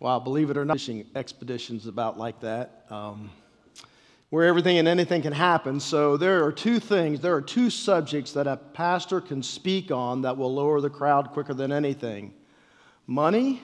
[0.00, 3.30] Wow, believe it or not, fishing expeditions about like that, um,
[4.30, 5.80] where everything and anything can happen.
[5.80, 10.22] So there are two things, there are two subjects that a pastor can speak on
[10.22, 12.32] that will lower the crowd quicker than anything
[13.08, 13.60] money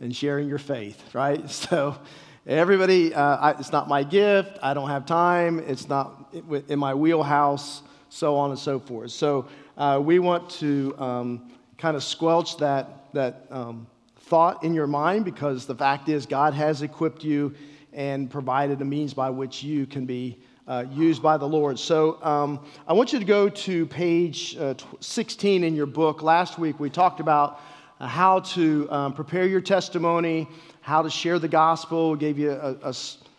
[0.00, 1.50] and sharing your faith, right?
[1.50, 1.98] So
[2.46, 6.32] everybody, uh, I, it's not my gift, I don't have time, it's not
[6.68, 9.10] in my wheelhouse, so on and so forth.
[9.10, 13.88] So uh, we want to um, kind of squelch that, that um,
[14.32, 17.54] thought in your mind because the fact is, God has equipped you
[17.92, 21.78] and provided a means by which you can be uh, used by the Lord.
[21.78, 26.22] So um, I want you to go to page uh, 16 in your book.
[26.22, 27.60] Last week we talked about
[28.00, 30.48] uh, how to um, prepare your testimony,
[30.80, 32.94] how to share the gospel, we gave you a, a,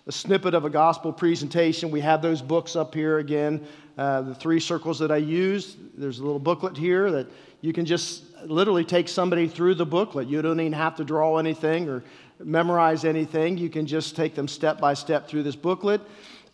[0.05, 1.90] a, snippet of a gospel presentation.
[1.90, 3.66] We have those books up here again,
[3.98, 5.76] uh, the three circles that I used.
[5.99, 7.26] There's a little booklet here that
[7.62, 10.28] you can just literally take somebody through the booklet.
[10.28, 12.04] You don't even have to draw anything or
[12.44, 13.58] memorize anything.
[13.58, 16.02] You can just take them step by step through this booklet.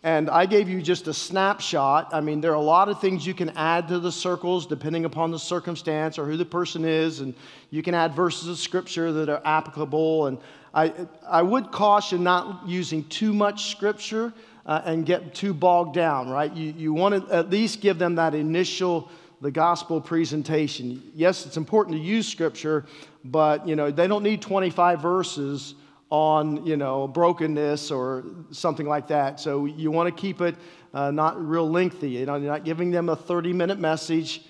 [0.02, 2.14] And I gave you just a snapshot.
[2.14, 5.04] I mean, there are a lot of things you can add to the circles depending
[5.04, 7.20] upon the circumstance or who the person is.
[7.20, 7.34] And
[7.70, 10.26] you can add verses of scripture that are applicable.
[10.26, 10.38] And
[10.72, 10.94] I,
[11.28, 14.32] I would caution not using too much scripture
[14.64, 16.50] uh, and get too bogged down, right?
[16.54, 19.10] You, you want to at least give them that initial
[19.40, 21.02] the gospel presentation.
[21.14, 22.84] Yes, it's important to use scripture,
[23.24, 25.74] but you know, they don't need 25 verses
[26.10, 29.40] on, you know, brokenness or something like that.
[29.40, 30.56] So you want to keep it
[30.92, 32.10] uh, not real lengthy.
[32.10, 34.42] You know, you're not giving them a 30 minute message.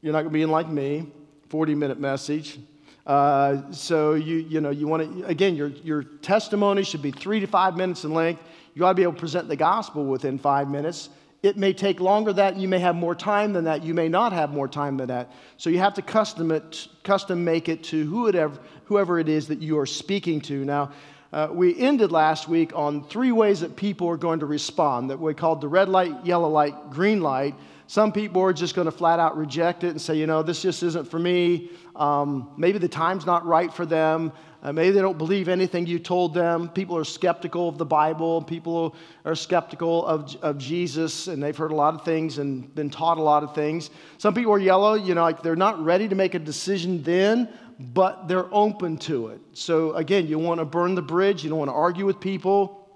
[0.00, 1.10] You're not going to be in like me,
[1.48, 2.58] 40 minute message.
[3.06, 7.40] Uh, so you, you know, you want to, again, your, your testimony should be three
[7.40, 8.42] to five minutes in length.
[8.74, 11.10] You ought to be able to present the gospel within five minutes.
[11.44, 13.84] It may take longer than that you may have more time than that.
[13.84, 15.30] You may not have more time than that.
[15.58, 19.60] So you have to custom it, custom make it to whoever, whoever it is that
[19.60, 20.64] you are speaking to.
[20.64, 20.92] Now,
[21.34, 25.20] uh, we ended last week on three ways that people are going to respond that
[25.20, 27.54] we called the red light, yellow light, green light.
[27.88, 30.62] Some people are just going to flat out reject it and say, you know, this
[30.62, 31.70] just isn't for me.
[31.94, 34.32] Um, maybe the time's not right for them.
[34.64, 36.70] Uh, maybe they don't believe anything you told them.
[36.70, 38.40] People are skeptical of the Bible.
[38.40, 42.88] People are skeptical of, of Jesus, and they've heard a lot of things and been
[42.88, 43.90] taught a lot of things.
[44.16, 47.50] Some people are yellow, you know, like they're not ready to make a decision then,
[47.78, 49.40] but they're open to it.
[49.52, 51.44] So, again, you want to burn the bridge.
[51.44, 52.88] You don't want to argue with people.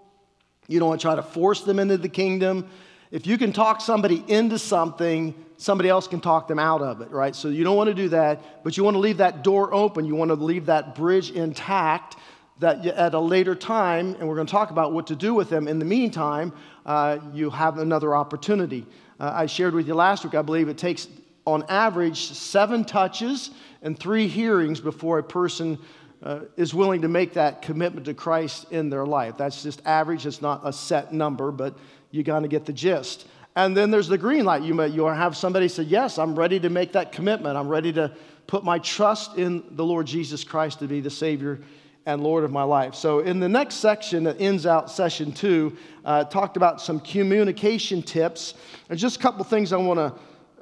[0.68, 2.70] You don't want to try to force them into the kingdom.
[3.10, 7.10] If you can talk somebody into something, somebody else can talk them out of it,
[7.10, 7.34] right?
[7.34, 10.04] So you don't want to do that, but you want to leave that door open.
[10.04, 12.16] You want to leave that bridge intact
[12.60, 15.48] that at a later time, and we're going to talk about what to do with
[15.48, 15.68] them.
[15.68, 16.52] In the meantime,
[16.84, 18.84] uh, you have another opportunity.
[19.20, 21.08] Uh, I shared with you last week, I believe it takes
[21.46, 23.50] on average seven touches
[23.82, 25.78] and three hearings before a person
[26.22, 29.36] uh, is willing to make that commitment to Christ in their life.
[29.38, 31.74] That's just average, it's not a set number, but
[32.10, 33.26] you got to get the gist.
[33.56, 34.62] And then there's the green light.
[34.62, 37.56] You may you have somebody say, Yes, I'm ready to make that commitment.
[37.56, 38.12] I'm ready to
[38.46, 41.60] put my trust in the Lord Jesus Christ to be the Savior
[42.06, 42.94] and Lord of my life.
[42.94, 48.02] So, in the next section that ends out session two, uh, talked about some communication
[48.02, 48.54] tips.
[48.88, 50.14] And just a couple things I want to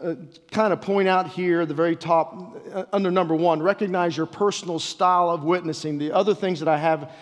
[0.03, 0.15] uh,
[0.51, 4.79] kind of point out here the very top uh, under number one recognize your personal
[4.79, 5.99] style of witnessing.
[5.99, 7.13] The other things that I have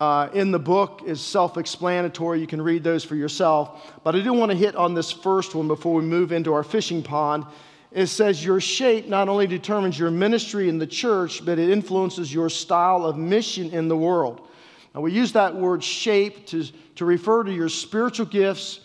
[0.00, 2.40] uh, in the book is self explanatory.
[2.40, 3.92] You can read those for yourself.
[4.02, 6.64] But I do want to hit on this first one before we move into our
[6.64, 7.44] fishing pond.
[7.92, 12.32] It says your shape not only determines your ministry in the church, but it influences
[12.32, 14.48] your style of mission in the world.
[14.94, 16.64] Now, we use that word shape to,
[16.96, 18.80] to refer to your spiritual gifts,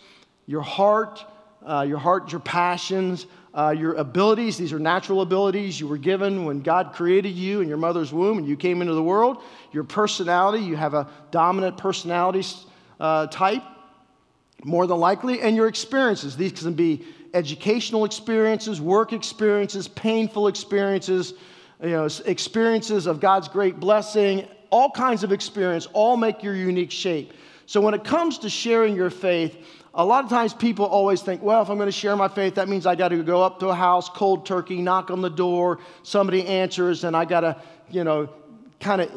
[0.47, 1.23] your heart,
[1.65, 4.57] uh, your heart, your passions, uh, your abilities.
[4.57, 8.37] These are natural abilities you were given when God created you in your mother's womb
[8.37, 9.41] and you came into the world.
[9.71, 12.45] Your personality, you have a dominant personality
[12.99, 13.63] uh, type,
[14.63, 16.35] more than likely, and your experiences.
[16.35, 21.33] These can be educational experiences, work experiences, painful experiences,
[21.81, 26.91] you know, experiences of God's great blessing, all kinds of experience, all make your unique
[26.91, 27.33] shape.
[27.67, 29.57] So when it comes to sharing your faith,
[29.95, 32.55] a lot of times people always think, well, if I'm going to share my faith,
[32.55, 35.29] that means I got to go up to a house, cold turkey, knock on the
[35.29, 38.29] door, somebody answers, and I got to, you know,
[38.81, 39.09] kind of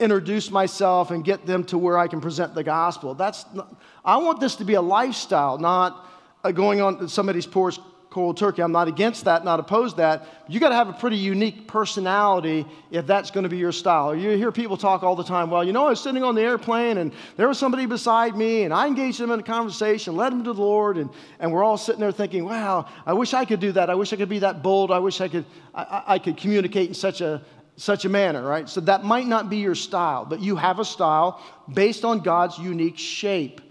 [0.00, 3.14] introduce myself and get them to where I can present the gospel.
[3.14, 6.08] That's not, I want this to be a lifestyle, not
[6.42, 7.78] uh, going on to somebody's porch
[8.12, 8.62] cold turkey.
[8.62, 10.26] I'm not against that, not opposed that.
[10.46, 14.14] You got to have a pretty unique personality if that's going to be your style.
[14.14, 15.50] You hear people talk all the time.
[15.50, 18.64] Well, you know, I was sitting on the airplane and there was somebody beside me
[18.64, 21.08] and I engaged them in a conversation, led them to the Lord, and,
[21.40, 23.88] and we're all sitting there thinking, wow, I wish I could do that.
[23.88, 24.90] I wish I could be that bold.
[24.90, 27.42] I wish I could, I, I could communicate in such a
[27.76, 28.68] such a manner, right?
[28.68, 31.42] So that might not be your style, but you have a style
[31.72, 33.62] based on God's unique shape,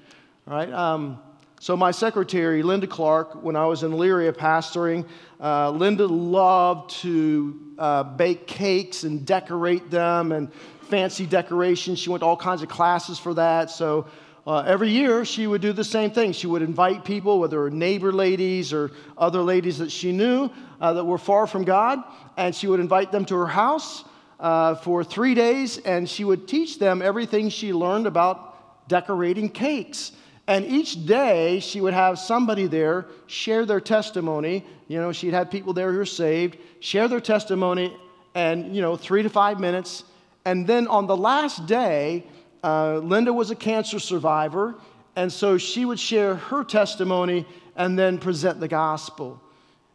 [0.47, 0.73] right?
[0.73, 1.19] Um,
[1.61, 5.05] so my secretary, Linda Clark, when I was in Elyria pastoring,
[5.39, 10.51] uh, Linda loved to uh, bake cakes and decorate them and
[10.89, 11.99] fancy decorations.
[11.99, 13.69] She went to all kinds of classes for that.
[13.69, 14.07] So
[14.47, 16.31] uh, every year she would do the same thing.
[16.31, 20.49] She would invite people, whether neighbor ladies or other ladies that she knew
[20.79, 21.99] uh, that were far from God,
[22.37, 24.03] and she would invite them to her house
[24.39, 30.13] uh, for three days, and she would teach them everything she learned about decorating cakes.
[30.47, 34.65] And each day she would have somebody there share their testimony.
[34.87, 37.95] You know, she'd have people there who are saved, share their testimony,
[38.33, 40.03] and, you know, three to five minutes.
[40.45, 42.25] And then on the last day,
[42.63, 44.75] uh, Linda was a cancer survivor,
[45.15, 47.45] and so she would share her testimony
[47.75, 49.41] and then present the gospel.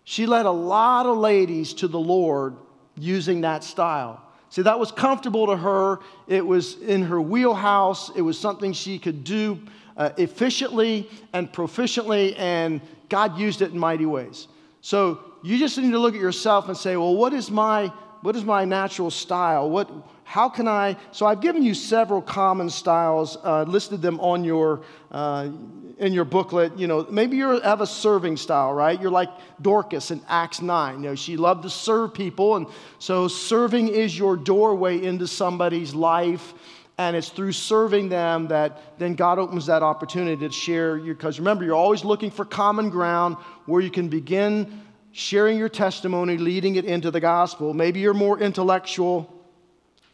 [0.04, 2.56] She led a lot of ladies to the Lord
[2.96, 4.22] using that style.
[4.50, 6.00] See, that was comfortable to her.
[6.28, 8.10] It was in her wheelhouse.
[8.14, 9.60] It was something she could do
[9.96, 14.48] uh, efficiently and proficiently, and God used it in mighty ways.
[14.80, 17.86] So you just need to look at yourself and say, well, what is my,
[18.22, 19.70] what is my natural style?
[19.70, 19.90] What,
[20.24, 20.96] how can I?
[21.12, 24.82] So I've given you several common styles, uh, listed them on your
[25.12, 25.50] uh,
[25.98, 26.76] in your booklet.
[26.76, 29.00] You know, maybe you have a serving style, right?
[29.00, 29.30] You're like
[29.62, 31.02] Dorcas in Acts nine.
[31.02, 32.66] You know, she loved to serve people, and
[32.98, 36.52] so serving is your doorway into somebody's life.
[36.98, 40.96] And it's through serving them that then God opens that opportunity to share.
[40.96, 44.82] Because remember, you're always looking for common ground where you can begin
[45.12, 47.74] sharing your testimony, leading it into the gospel.
[47.74, 49.32] Maybe you're more intellectual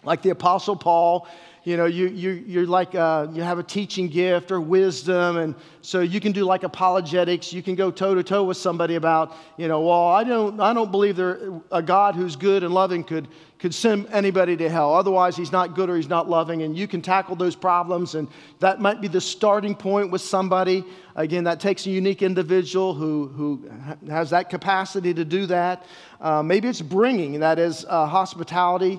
[0.05, 1.29] like the Apostle Paul,
[1.65, 5.55] you know, you, you, you're like, uh, you have a teaching gift or wisdom, and
[5.81, 7.53] so you can do like apologetics.
[7.53, 10.75] You can go toe to toe with somebody about, you know, well, I don't, I
[10.75, 13.29] don't believe there a God who's good and loving could,
[13.61, 14.93] could send anybody to hell.
[14.93, 18.27] Otherwise, he's not good or he's not loving, and you can tackle those problems, and
[18.59, 20.85] that might be the starting point with somebody.
[21.15, 23.71] Again, that takes a unique individual who, who
[24.09, 25.87] has that capacity to do that.
[26.21, 28.99] Uh, maybe it's bringing, that is uh, hospitality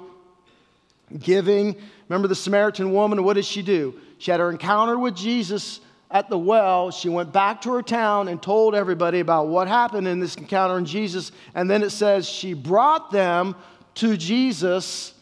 [1.20, 1.76] giving.
[2.10, 3.24] Remember the Samaritan woman?
[3.24, 4.00] What did she do?
[4.18, 5.80] She had her encounter with Jesus
[6.12, 6.92] at the well.
[6.92, 10.78] She went back to her town and told everybody about what happened in this encounter
[10.78, 11.32] in Jesus.
[11.56, 13.56] And then it says she brought them
[13.96, 15.14] to Jesus,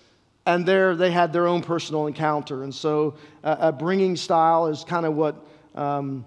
[0.45, 2.63] and there they had their own personal encounter.
[2.63, 5.35] And so uh, a bringing style is kind of what.
[5.75, 6.25] Um,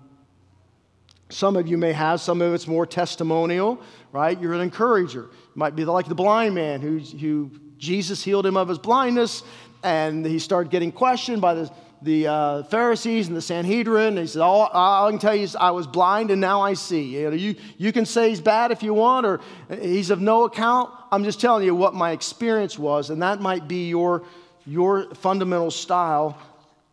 [1.31, 3.81] some of you may have, some of it's more testimonial,
[4.13, 4.41] right?
[4.41, 5.23] You're an encourager.
[5.23, 9.43] You might be like the blind man who, who Jesus healed him of his blindness,
[9.83, 11.71] and he started getting questioned by the,
[12.03, 14.09] the uh, Pharisees and the Sanhedrin.
[14.09, 16.63] And he said, all, all, I can tell you is I was blind and now
[16.63, 17.17] I see.
[17.17, 19.41] You, know, you, you can say he's bad if you want, or
[19.81, 20.91] he's of no account.
[21.13, 24.25] I'm just telling you what my experience was, and that might be your,
[24.67, 26.39] your fundamental style.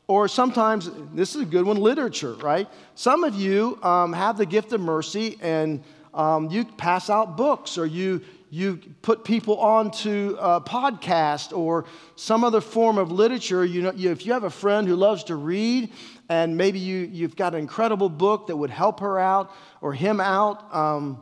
[0.08, 2.68] Or sometimes, this is a good one, literature, right?
[2.96, 5.82] Some of you um, have the gift of mercy and
[6.14, 8.22] um, you pass out books or you,
[8.54, 11.86] you put people onto a podcast or
[12.18, 13.64] some other form of literature.
[13.64, 15.90] You know, if you have a friend who loves to read
[16.28, 20.20] and maybe you, you've got an incredible book that would help her out or him
[20.20, 21.22] out, um,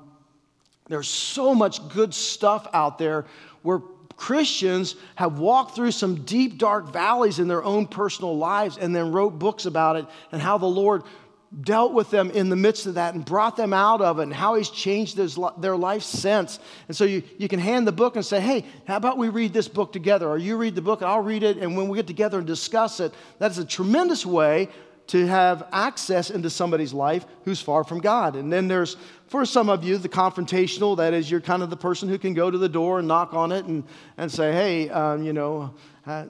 [0.87, 3.27] there's so much good stuff out there
[3.61, 3.81] where
[4.15, 9.11] Christians have walked through some deep, dark valleys in their own personal lives and then
[9.11, 11.03] wrote books about it and how the Lord
[11.61, 14.33] dealt with them in the midst of that and brought them out of it and
[14.33, 15.17] how he's changed
[15.59, 16.59] their life since.
[16.87, 19.51] And so you, you can hand the book and say, hey, how about we read
[19.51, 20.27] this book together?
[20.27, 21.57] Or you read the book I'll read it.
[21.57, 24.69] And when we get together and discuss it, that's a tremendous way
[25.07, 28.35] to have access into somebody's life who's far from God.
[28.35, 31.77] And then there's, for some of you, the confrontational, that is, you're kind of the
[31.77, 33.83] person who can go to the door and knock on it and,
[34.17, 35.73] and say, hey, um, you know,
[36.05, 36.25] uh,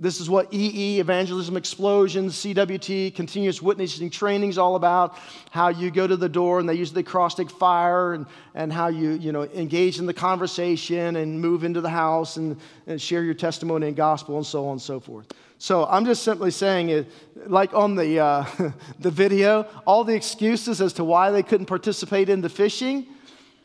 [0.00, 5.18] this is what EE, Evangelism Explosion, CWT, Continuous Witnessing Training is all about.
[5.50, 8.88] How you go to the door and they use the acrostic fire and, and how
[8.88, 13.22] you, you know, engage in the conversation and move into the house and, and share
[13.22, 15.26] your testimony and gospel and so on and so forth.
[15.58, 17.06] So I'm just simply saying it,
[17.46, 18.46] like on the, uh,
[19.00, 23.06] the video, all the excuses as to why they couldn't participate in the fishing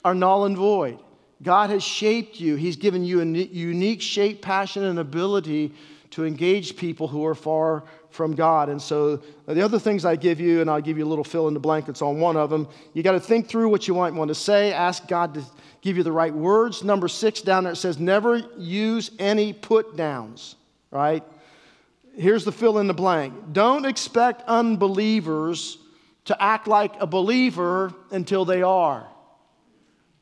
[0.04, 1.00] are null and void.
[1.42, 2.56] God has shaped you.
[2.56, 5.74] He's given you a unique shape, passion, and ability
[6.16, 8.70] to engage people who are far from God.
[8.70, 9.18] And so
[9.48, 11.60] the other things I give you, and I'll give you a little fill in the
[11.60, 14.36] blankets on one of them, you got to think through what you might want to
[14.36, 15.44] say, ask God to
[15.82, 16.86] give you the right words.
[16.86, 20.56] Number six down there it says, never use any put downs,
[20.90, 21.22] right?
[22.16, 23.34] Here's the fill in the blank.
[23.52, 25.80] Don't expect unbelievers
[26.26, 29.02] to act like a believer until they are.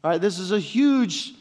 [0.03, 1.35] All right, this is a huge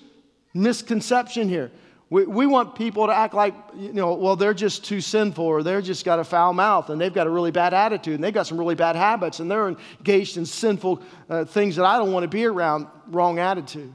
[0.53, 1.71] misconception here
[2.13, 5.63] We, we want people to act like, you know, well, they're just too sinful or
[5.63, 8.35] they're just got a foul mouth and they've got a really bad attitude and they've
[8.35, 11.01] got some really bad habits and they're engaged in sinful
[11.31, 13.91] uh, things that I don't want to be around, wrong attitude.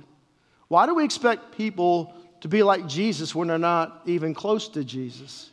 [0.67, 4.83] Why do we expect people to be like Jesus when they're not even close to
[4.83, 5.51] Jesus?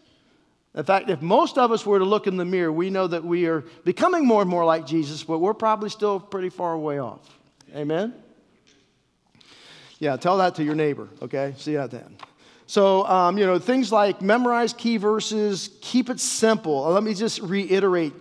[0.74, 3.22] In fact, if most of us were to look in the mirror, we know that
[3.22, 6.98] we are becoming more and more like Jesus, but we're probably still pretty far away
[6.98, 7.28] off.
[7.76, 8.14] Amen?
[9.98, 11.52] Yeah, tell that to your neighbor, okay?
[11.58, 12.16] See you at that then.
[12.66, 16.84] So, um, you know, things like memorize key verses, keep it simple.
[16.84, 18.12] Let me just reiterate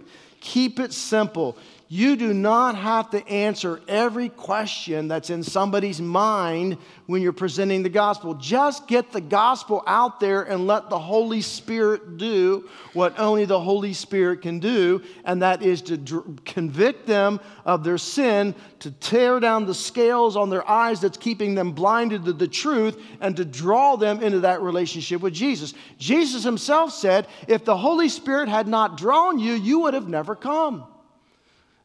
[0.44, 1.58] keep it simple.
[1.90, 7.84] You do not have to answer every question that's in somebody's mind when you're presenting
[7.84, 8.34] the gospel.
[8.36, 13.60] Just get the gospel out there and let the Holy Spirit do what only the
[13.60, 18.90] Holy Spirit can do, and that is to dr- convict them of their sin, to
[18.90, 23.36] tear down the scales on their eyes that's keeping them blinded to the truth, and
[23.36, 25.74] to draw them into that relationship with Jesus.
[25.98, 30.36] Jesus himself said, If the Holy Spirit had not drawn you, you would have never
[30.36, 30.88] come.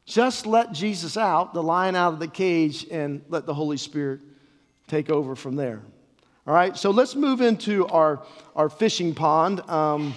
[0.09, 4.21] Just let Jesus out, the lion out of the cage, and let the Holy Spirit
[4.87, 5.83] take over from there.
[6.47, 8.23] All right, so let's move into our,
[8.57, 10.15] our fishing pond because um,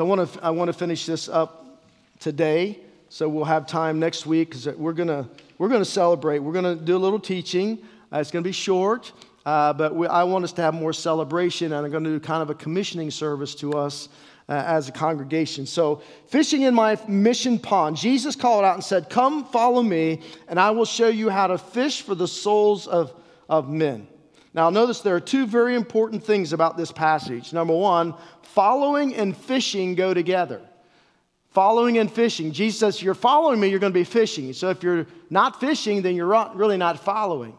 [0.00, 1.80] I want to I want to finish this up
[2.18, 2.80] today.
[3.08, 6.40] So we'll have time next week because we're gonna we're gonna celebrate.
[6.40, 7.78] We're gonna do a little teaching.
[8.12, 9.12] Uh, it's gonna be short,
[9.44, 12.42] uh, but we, I want us to have more celebration, and I'm gonna do kind
[12.42, 14.08] of a commissioning service to us
[14.48, 15.66] uh, as a congregation.
[15.66, 20.60] So, fishing in my mission pond, Jesus called out and said, Come follow me, and
[20.60, 23.12] I will show you how to fish for the souls of,
[23.48, 24.06] of men.
[24.54, 27.52] Now, notice there are two very important things about this passage.
[27.52, 30.62] Number one, following and fishing go together.
[31.50, 32.52] Following and fishing.
[32.52, 34.52] Jesus says, You're following me, you're going to be fishing.
[34.52, 37.56] So, if you're not fishing, then you're really not following.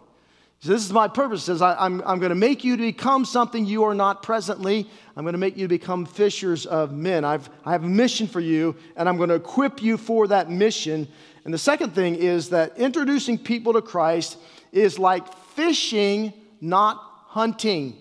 [0.60, 1.44] So this is my purpose.
[1.44, 4.24] Says I, am I'm, I'm going to make you to become something you are not
[4.24, 4.90] presently.
[5.16, 7.24] I'm going to make you become fishers of men.
[7.24, 10.50] I've, I have a mission for you, and I'm going to equip you for that
[10.50, 11.08] mission.
[11.46, 14.38] And the second thing is that introducing people to Christ
[14.72, 17.96] is like fishing, not hunting.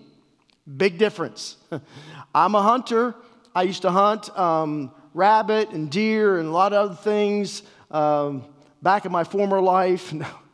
[0.77, 1.57] Big difference.
[2.35, 3.15] I'm a hunter.
[3.53, 7.61] I used to hunt um, rabbit and deer and a lot of other things
[7.91, 8.45] um,
[8.81, 10.11] back in my former life.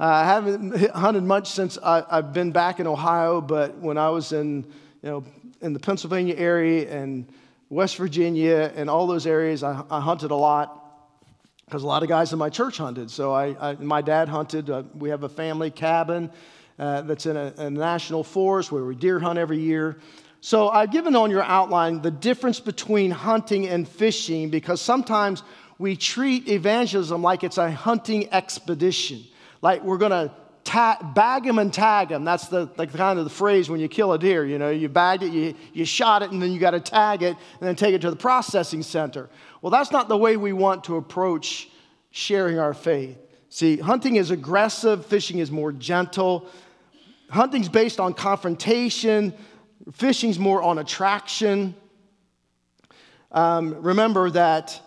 [0.00, 4.08] Uh, I haven't hunted much since I, have been back in Ohio, but when I
[4.10, 4.64] was in,
[5.02, 5.24] you know,
[5.60, 7.30] in the Pennsylvania area and
[7.68, 10.80] West Virginia and all those areas, I, I hunted a lot
[11.64, 13.08] because a lot of guys in my church hunted.
[13.08, 14.68] So I, I my dad hunted.
[14.68, 16.28] Uh, we have a family cabin
[16.76, 19.98] uh, that's in a, a, national forest where we deer hunt every year.
[20.40, 25.44] So I've given on your outline the difference between hunting and fishing because sometimes
[25.78, 29.24] we treat evangelism like it's a hunting expedition
[29.64, 30.30] like we're going to
[30.62, 32.22] ta- bag him and tag him.
[32.22, 34.44] That's the, the, kind of the phrase when you kill a deer.
[34.44, 37.22] You know, you bagged it, you, you shot it, and then you got to tag
[37.22, 39.30] it and then take it to the processing center.
[39.62, 41.70] Well, that's not the way we want to approach
[42.10, 43.16] sharing our faith.
[43.48, 46.46] See, hunting is aggressive, fishing is more gentle.
[47.30, 49.32] Hunting's based on confrontation,
[49.92, 51.74] fishing's more on attraction.
[53.32, 54.78] Um, remember that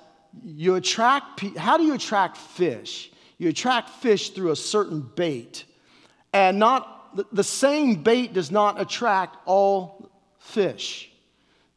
[0.43, 3.12] you attract, how do you attract fish?
[3.38, 5.65] You attract fish through a certain bait.
[6.34, 11.12] And not the same bait does not attract all fish.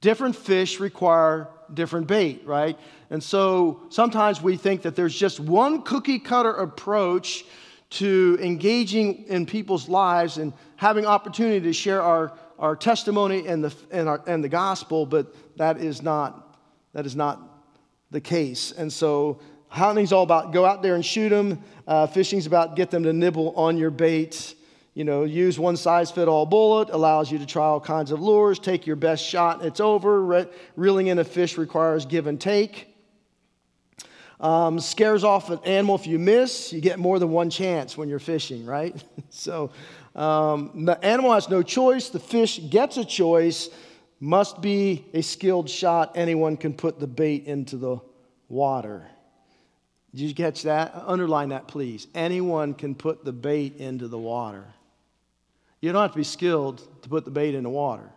[0.00, 2.78] Different fish require different bait, right?
[3.10, 7.44] And so sometimes we think that there's just one cookie cutter approach
[7.90, 13.74] to engaging in people's lives and having opportunity to share our, our testimony and the,
[13.90, 16.56] and, our, and the gospel, but that is not,
[16.92, 17.40] that is not
[18.10, 18.72] the case.
[18.72, 21.62] And so Hunting's all about go out there and shoot them.
[21.86, 24.54] Uh, fishing's about get them to nibble on your bait.
[24.94, 28.20] You know, use one size fit all bullet, allows you to try all kinds of
[28.20, 30.22] lures, take your best shot, it's over.
[30.22, 32.88] Re- reeling in a fish requires give and take.
[34.40, 36.72] Um, scares off an animal if you miss.
[36.72, 39.02] You get more than one chance when you're fishing, right?
[39.30, 39.70] so
[40.16, 42.08] um, the animal has no choice.
[42.08, 43.68] The fish gets a choice.
[44.18, 46.12] Must be a skilled shot.
[46.16, 47.98] Anyone can put the bait into the
[48.48, 49.06] water.
[50.14, 50.92] Did you catch that?
[51.06, 52.08] Underline that, please.
[52.14, 54.64] Anyone can put the bait into the water.
[55.80, 58.10] You don't have to be skilled to put the bait in the water.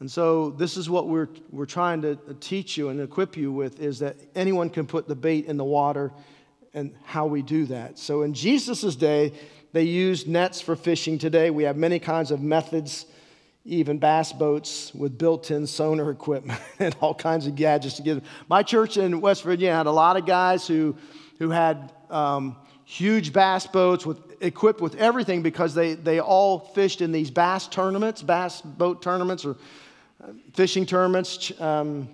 [0.00, 3.80] And so, this is what we're, we're trying to teach you and equip you with
[3.80, 6.12] is that anyone can put the bait in the water
[6.72, 7.98] and how we do that.
[7.98, 9.32] So, in Jesus' day,
[9.72, 11.18] they used nets for fishing.
[11.18, 13.06] Today, we have many kinds of methods
[13.70, 18.24] even bass boats with built-in sonar equipment and all kinds of gadgets to get them.
[18.48, 20.96] My church in West Virginia had a lot of guys who,
[21.38, 27.00] who had um, huge bass boats with, equipped with everything because they, they all fished
[27.00, 29.56] in these bass tournaments, bass boat tournaments or
[30.22, 31.52] uh, fishing tournaments.
[31.60, 32.08] Um,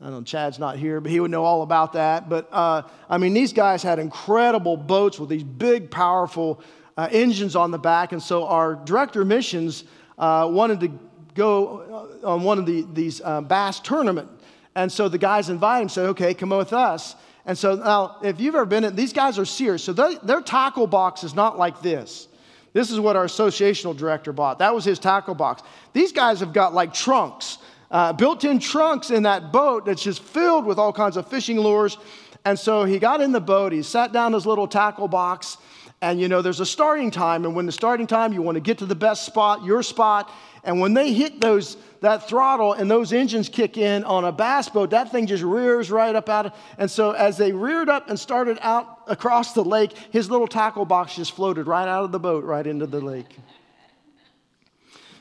[0.00, 2.30] I don't know, Chad's not here, but he would know all about that.
[2.30, 6.62] But uh, I mean, these guys had incredible boats with these big, powerful
[6.96, 8.12] uh, engines on the back.
[8.12, 9.84] And so our director of missions
[10.18, 10.98] uh, wanted to
[11.34, 14.28] go uh, on one of the, these uh, bass tournament.
[14.74, 17.14] And so the guys invited him, said, okay, come with us.
[17.44, 19.82] And so now, if you've ever been in, these guys are serious.
[19.82, 22.28] So they, their tackle box is not like this.
[22.72, 24.58] This is what our associational director bought.
[24.60, 25.62] That was his tackle box.
[25.92, 27.58] These guys have got like trunks,
[27.90, 31.58] uh, built in trunks in that boat that's just filled with all kinds of fishing
[31.58, 31.98] lures.
[32.44, 35.58] And so he got in the boat, he sat down his little tackle box,
[36.02, 37.44] and you know, there's a starting time.
[37.44, 40.30] And when the starting time, you want to get to the best spot, your spot.
[40.64, 44.68] And when they hit those, that throttle and those engines kick in on a bass
[44.68, 46.46] boat, that thing just rears right up out.
[46.46, 50.48] Of, and so as they reared up and started out across the lake, his little
[50.48, 53.38] tackle box just floated right out of the boat, right into the lake.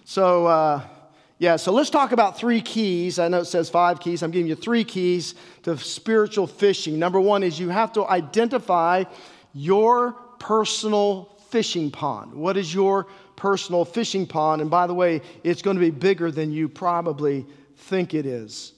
[0.04, 0.82] So, uh,
[1.38, 3.20] yeah, so let's talk about three keys.
[3.20, 4.24] I know it says five keys.
[4.24, 6.98] I'm giving you three keys to spiritual fishing.
[6.98, 9.04] Number one is you have to identify
[9.54, 12.33] your personal fishing pond.
[12.33, 13.07] What is your
[13.41, 14.62] personal fishing pond.
[14.62, 17.43] And by the way, it's going to be bigger than you probably
[17.75, 18.74] think it is.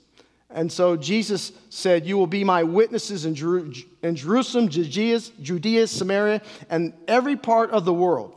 [0.49, 5.87] And so Jesus said, You will be my witnesses in, Jeru- in Jerusalem, Judea, Judea,
[5.87, 8.33] Samaria, and every part of the world.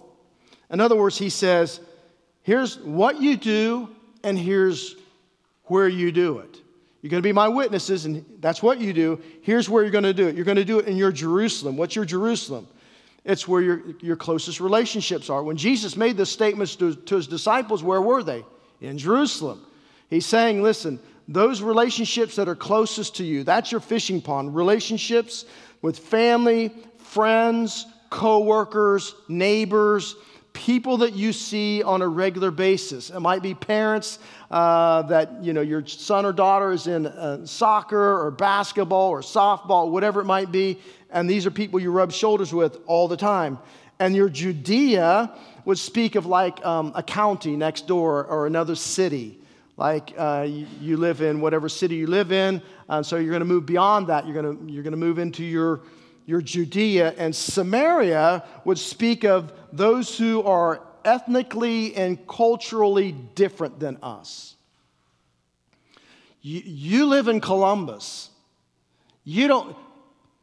[0.68, 1.78] In other words, he says,
[2.42, 3.88] Here's what you do,
[4.24, 4.96] and here's
[5.64, 6.60] where you do it.
[7.02, 9.20] You're going to be my witnesses, and that's what you do.
[9.42, 10.34] Here's where you're going to do it.
[10.34, 11.76] You're going to do it in your Jerusalem.
[11.76, 12.66] What's your Jerusalem?
[13.26, 15.42] It's where your, your closest relationships are.
[15.42, 18.44] When Jesus made the statements to, to his disciples, where were they?
[18.80, 19.66] In Jerusalem.
[20.08, 24.54] He's saying, listen, those relationships that are closest to you, that's your fishing pond.
[24.54, 25.44] Relationships
[25.82, 30.14] with family, friends, coworkers, neighbors,
[30.52, 33.10] people that you see on a regular basis.
[33.10, 37.44] It might be parents uh, that you know your son or daughter is in uh,
[37.46, 40.78] soccer or basketball or softball, whatever it might be,
[41.10, 43.58] and these are people you rub shoulders with all the time.
[43.98, 45.32] And your Judea
[45.64, 49.38] would speak of like um, a county next door or another city.
[49.78, 52.62] Like uh, you, you, live in whatever city you live in,
[53.02, 54.26] so you're going to move beyond that.
[54.26, 55.80] You're going to you're going to move into your
[56.26, 63.96] your Judea and Samaria would speak of those who are ethnically and culturally different than
[64.02, 64.56] us.
[66.42, 68.30] You, you live in Columbus.
[69.24, 69.76] You don't,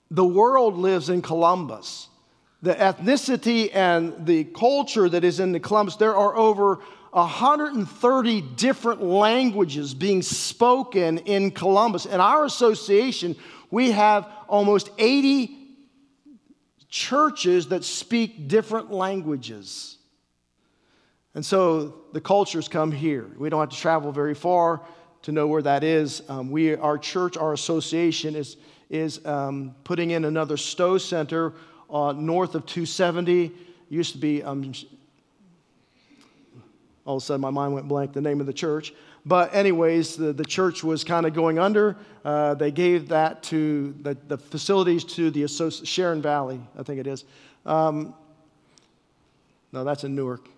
[0.10, 2.08] the world lives in Columbus.
[2.62, 6.80] The ethnicity and the culture that is in the Columbus, there are over
[7.12, 12.06] 130 different languages being spoken in Columbus.
[12.06, 13.36] In our association,
[13.69, 15.58] we have almost 80
[16.89, 19.97] churches that speak different languages.
[21.36, 23.28] And so the cultures come here.
[23.38, 24.82] We don't have to travel very far
[25.24, 26.22] to know where that is.
[26.30, 28.58] Um, we, our church, our association is,
[28.89, 31.54] is um, putting in another Stowe Center
[31.89, 33.52] uh, north of 270.
[33.89, 34.74] Used to be, um,
[37.06, 38.93] all of a sudden my mind went blank, the name of the church.
[39.26, 41.96] But, anyways, the, the church was kind of going under.
[42.26, 47.08] Uh, they gave that to the, the facilities to the Sharon Valley, I think it
[47.08, 47.24] is.
[47.65, 48.13] Um,
[49.72, 50.50] no, that's in Newark.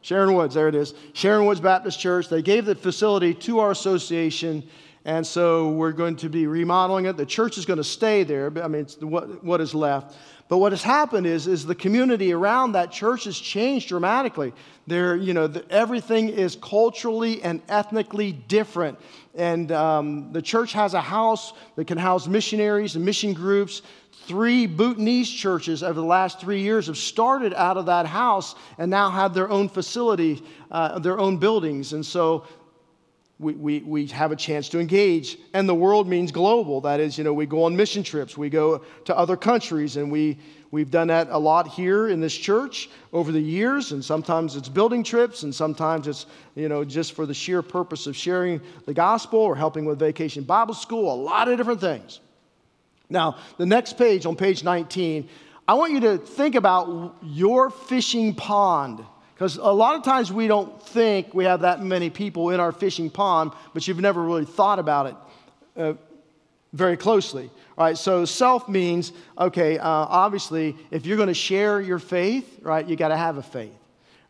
[0.00, 0.94] Sharon Woods, there it is.
[1.12, 2.28] Sharon Woods Baptist Church.
[2.28, 4.62] They gave the facility to our association,
[5.08, 7.16] and so we're going to be remodeling it.
[7.16, 10.14] The church is going to stay there, I mean, it's what, what is left.
[10.48, 14.52] But what has happened is, is the community around that church has changed dramatically.
[14.86, 18.98] There, you know, the, everything is culturally and ethnically different.
[19.34, 23.80] And um, the church has a house that can house missionaries and mission groups.
[24.26, 28.90] Three Bhutanese churches over the last three years have started out of that house and
[28.90, 31.94] now have their own facility, uh, their own buildings.
[31.94, 32.44] And so
[33.38, 35.38] we, we, we have a chance to engage.
[35.54, 36.80] And the world means global.
[36.80, 40.10] That is, you know, we go on mission trips, we go to other countries, and
[40.10, 40.38] we,
[40.72, 43.92] we've done that a lot here in this church over the years.
[43.92, 48.08] And sometimes it's building trips, and sometimes it's, you know, just for the sheer purpose
[48.08, 52.20] of sharing the gospel or helping with vacation Bible school, a lot of different things.
[53.08, 55.28] Now, the next page on page 19,
[55.66, 59.04] I want you to think about your fishing pond.
[59.38, 62.72] Because a lot of times we don't think we have that many people in our
[62.72, 65.14] fishing pond, but you've never really thought about it
[65.76, 65.92] uh,
[66.72, 67.48] very closely.
[67.76, 72.58] All right, so self means, okay, uh, obviously, if you're going to share your faith,
[72.62, 73.70] right, you got to have a faith.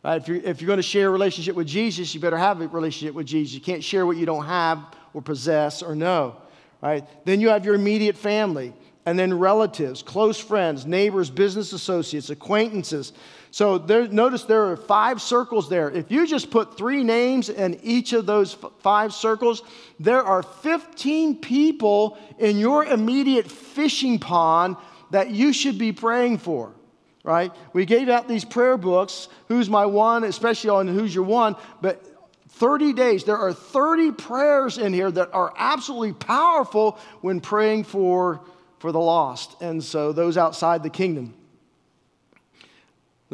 [0.03, 0.21] Right?
[0.21, 2.67] If, you're, if you're going to share a relationship with Jesus, you better have a
[2.67, 3.55] relationship with Jesus.
[3.55, 4.77] You can't share what you don't have
[5.15, 6.35] or possess or know.
[6.81, 7.03] Right?
[7.25, 8.75] Then you have your immediate family.
[9.05, 13.11] and then relatives, close friends, neighbors, business associates, acquaintances.
[13.51, 15.89] So there, notice there are five circles there.
[15.89, 19.63] If you just put three names in each of those f- five circles,
[19.99, 24.77] there are 15 people in your immediate fishing pond
[25.09, 26.73] that you should be praying for
[27.23, 27.51] right?
[27.73, 32.03] We gave out these prayer books, Who's My One, especially on Who's Your One, but
[32.49, 38.41] 30 days, there are 30 prayers in here that are absolutely powerful when praying for,
[38.79, 41.33] for the lost, and so those outside the kingdom.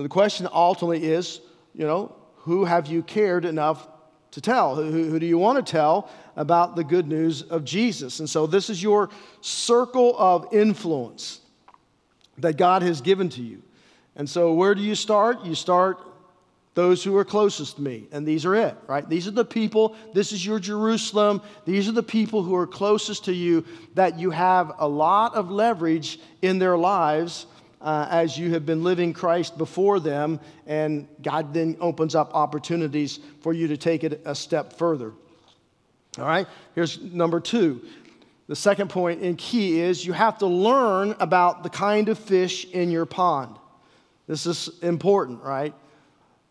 [0.04, 1.42] The question ultimately is,
[1.74, 3.88] you know, who have you cared enough
[4.32, 4.76] to tell?
[4.76, 8.20] Who, who, do you want to tell about the good news of Jesus?
[8.20, 9.10] And so this is your
[9.42, 11.40] circle of influence
[12.38, 13.62] that God has given to you.
[14.18, 15.46] And so where do you start?
[15.46, 16.00] You start
[16.74, 18.08] those who are closest to me.
[18.12, 19.08] And these are it, right?
[19.08, 21.42] These are the people, this is your Jerusalem.
[21.64, 25.50] These are the people who are closest to you that you have a lot of
[25.50, 27.48] leverage in their lives
[27.86, 30.40] uh, as you have been living Christ before them.
[30.66, 35.14] And God then opens up opportunities for you to take it a step further.
[36.18, 37.82] All right, here's number two.
[38.48, 42.66] The second point and key is you have to learn about the kind of fish
[42.66, 43.56] in your pond.
[44.28, 45.74] This is important, right?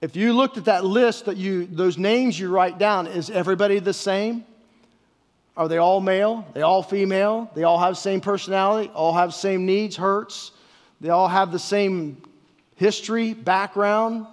[0.01, 3.79] If you looked at that list that you, those names you write down, is everybody
[3.81, 4.45] the same?
[5.57, 6.47] Are they all male?
[6.53, 7.51] They all female?
[7.55, 8.91] They all have same personality?
[8.93, 10.53] All have same needs, hurts?
[11.01, 12.23] They all have the same
[12.77, 14.27] history, background?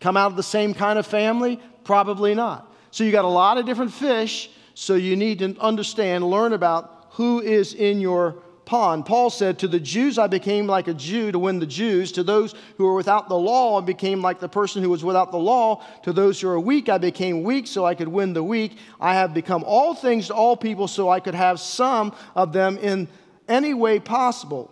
[0.00, 1.60] Come out of the same kind of family?
[1.84, 2.72] Probably not.
[2.90, 7.08] So you got a lot of different fish, so you need to understand, learn about
[7.10, 9.04] who is in your pond.
[9.06, 12.10] Paul said, To the Jews I became like a Jew to win the Jews.
[12.12, 15.30] To those who are without the law, I became like the person who was without
[15.30, 15.84] the law.
[16.04, 18.78] To those who are weak, I became weak so I could win the weak.
[19.00, 22.78] I have become all things to all people so I could have some of them
[22.78, 23.08] in
[23.46, 24.70] any way possible.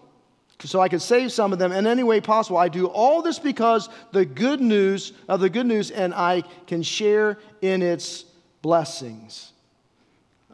[0.65, 2.59] So I could save some of them in any way possible.
[2.59, 6.83] I do all this because the good news of the good news, and I can
[6.83, 8.25] share in its
[8.61, 9.53] blessings.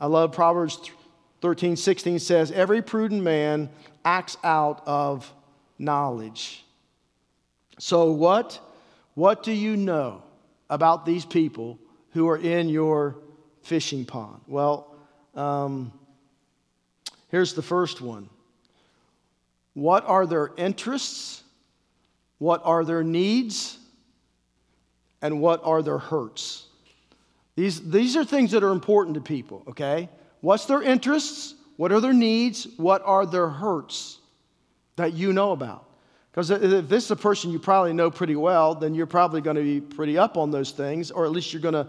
[0.00, 0.78] I love Proverbs
[1.40, 3.68] 13, 16 says, Every prudent man
[4.04, 5.32] acts out of
[5.78, 6.64] knowledge.
[7.78, 8.58] So, what,
[9.14, 10.22] what do you know
[10.70, 11.78] about these people
[12.12, 13.16] who are in your
[13.62, 14.40] fishing pond?
[14.46, 14.94] Well,
[15.34, 15.92] um,
[17.28, 18.28] here's the first one
[19.76, 21.42] What are their interests?
[22.38, 23.76] What are their needs?
[25.20, 26.64] And what are their hurts?
[27.56, 30.08] These, these are things that are important to people, okay?
[30.40, 31.54] What's their interests?
[31.76, 32.66] What are their needs?
[32.78, 34.18] What are their hurts
[34.96, 35.84] that you know about?
[36.30, 39.56] Because if this is a person you probably know pretty well, then you're probably going
[39.56, 41.86] to be pretty up on those things, or at least you're going to,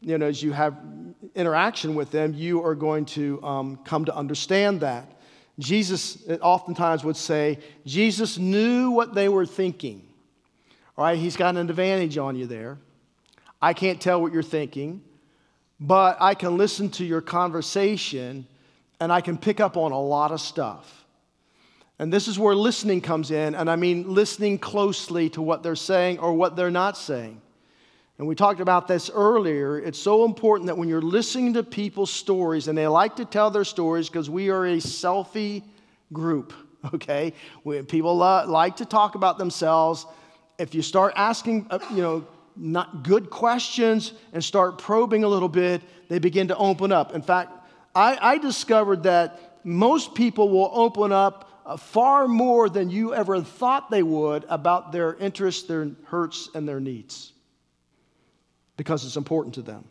[0.00, 0.76] you know, as you have
[1.34, 5.10] interaction with them, you are going to um, come to understand that.
[5.58, 10.06] Jesus oftentimes would say, Jesus knew what they were thinking.
[10.96, 12.78] All right, he's got an advantage on you there.
[13.62, 15.02] I can't tell what you're thinking
[15.80, 18.46] but I can listen to your conversation
[19.00, 21.04] and I can pick up on a lot of stuff.
[21.98, 25.76] And this is where listening comes in, and I mean listening closely to what they're
[25.76, 27.40] saying or what they're not saying.
[28.18, 29.78] And we talked about this earlier.
[29.78, 33.50] It's so important that when you're listening to people's stories, and they like to tell
[33.50, 35.64] their stories because we are a selfie
[36.12, 36.52] group,
[36.94, 37.32] okay?
[37.88, 40.06] People like to talk about themselves.
[40.58, 45.48] If you start asking, uh, you know, not good questions and start probing a little
[45.48, 47.12] bit, they begin to open up.
[47.12, 47.50] In fact,
[47.96, 53.40] I, I discovered that most people will open up uh, far more than you ever
[53.40, 57.33] thought they would about their interests, their hurts, and their needs
[58.76, 59.84] because it's important to them.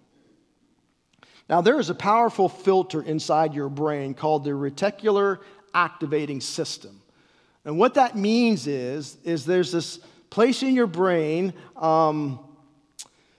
[1.50, 5.40] Now, there is a powerful filter inside your brain called the reticular
[5.74, 7.02] activating system.
[7.66, 9.98] And what that means is, is there's this
[10.30, 12.40] place in your brain um,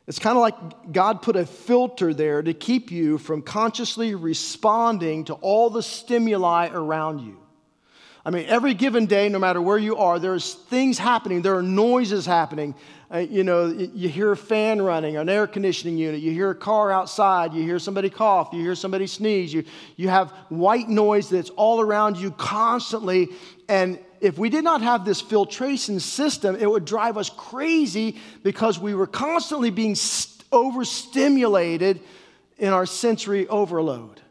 [0.06, 5.24] it's kind of like God put a filter there to keep you from consciously responding
[5.26, 7.38] to all the stimuli around you.
[8.26, 11.62] I mean, every given day, no matter where you are, there's things happening, there are
[11.62, 12.74] noises happening.
[13.12, 16.54] Uh, you know, you hear a fan running, an air conditioning unit, you hear a
[16.54, 19.62] car outside, you hear somebody cough, you hear somebody sneeze, you,
[19.96, 23.28] you have white noise that's all around you constantly.
[23.68, 28.78] And if we did not have this filtration system, it would drive us crazy because
[28.78, 29.96] we were constantly being
[30.50, 32.00] overstimulated
[32.56, 34.22] in our sensory overload,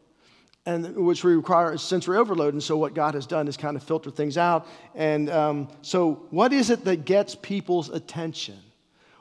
[0.66, 2.54] and which we require sensory overload.
[2.54, 4.68] And so, what God has done is kind of filter things out.
[4.96, 8.58] And um, so, what is it that gets people's attention?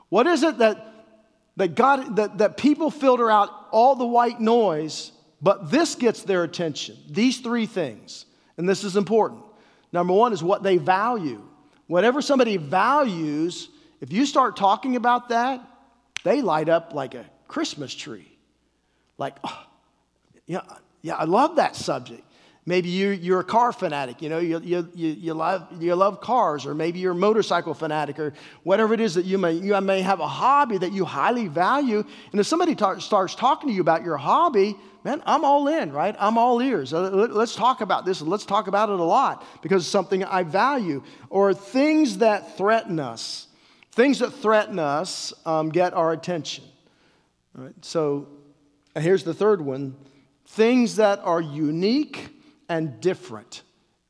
[0.09, 0.93] What is it that
[1.57, 6.43] that God that, that people filter out all the white noise, but this gets their
[6.43, 6.97] attention?
[7.09, 8.25] These three things,
[8.57, 9.43] and this is important.
[9.91, 11.41] Number one is what they value.
[11.87, 13.69] Whatever somebody values,
[14.01, 15.61] if you start talking about that,
[16.23, 18.27] they light up like a Christmas tree.
[19.17, 19.65] Like, oh,
[20.47, 20.61] yeah,
[21.03, 22.23] yeah, I love that subject.
[22.65, 26.65] Maybe you, you're a car fanatic, you know, you, you, you, love, you love cars,
[26.65, 30.01] or maybe you're a motorcycle fanatic, or whatever it is that you may, you may
[30.01, 32.05] have a hobby that you highly value.
[32.31, 35.91] And if somebody ta- starts talking to you about your hobby, man, I'm all in,
[35.91, 36.15] right?
[36.17, 36.93] I'm all ears.
[36.93, 38.21] Uh, let's talk about this.
[38.21, 41.03] Let's talk about it a lot because it's something I value.
[41.29, 43.47] Or things that threaten us.
[43.91, 46.63] Things that threaten us um, get our attention.
[47.53, 47.73] Right.
[47.81, 48.29] So
[48.95, 49.97] here's the third one
[50.53, 52.29] things that are unique
[52.69, 53.63] and different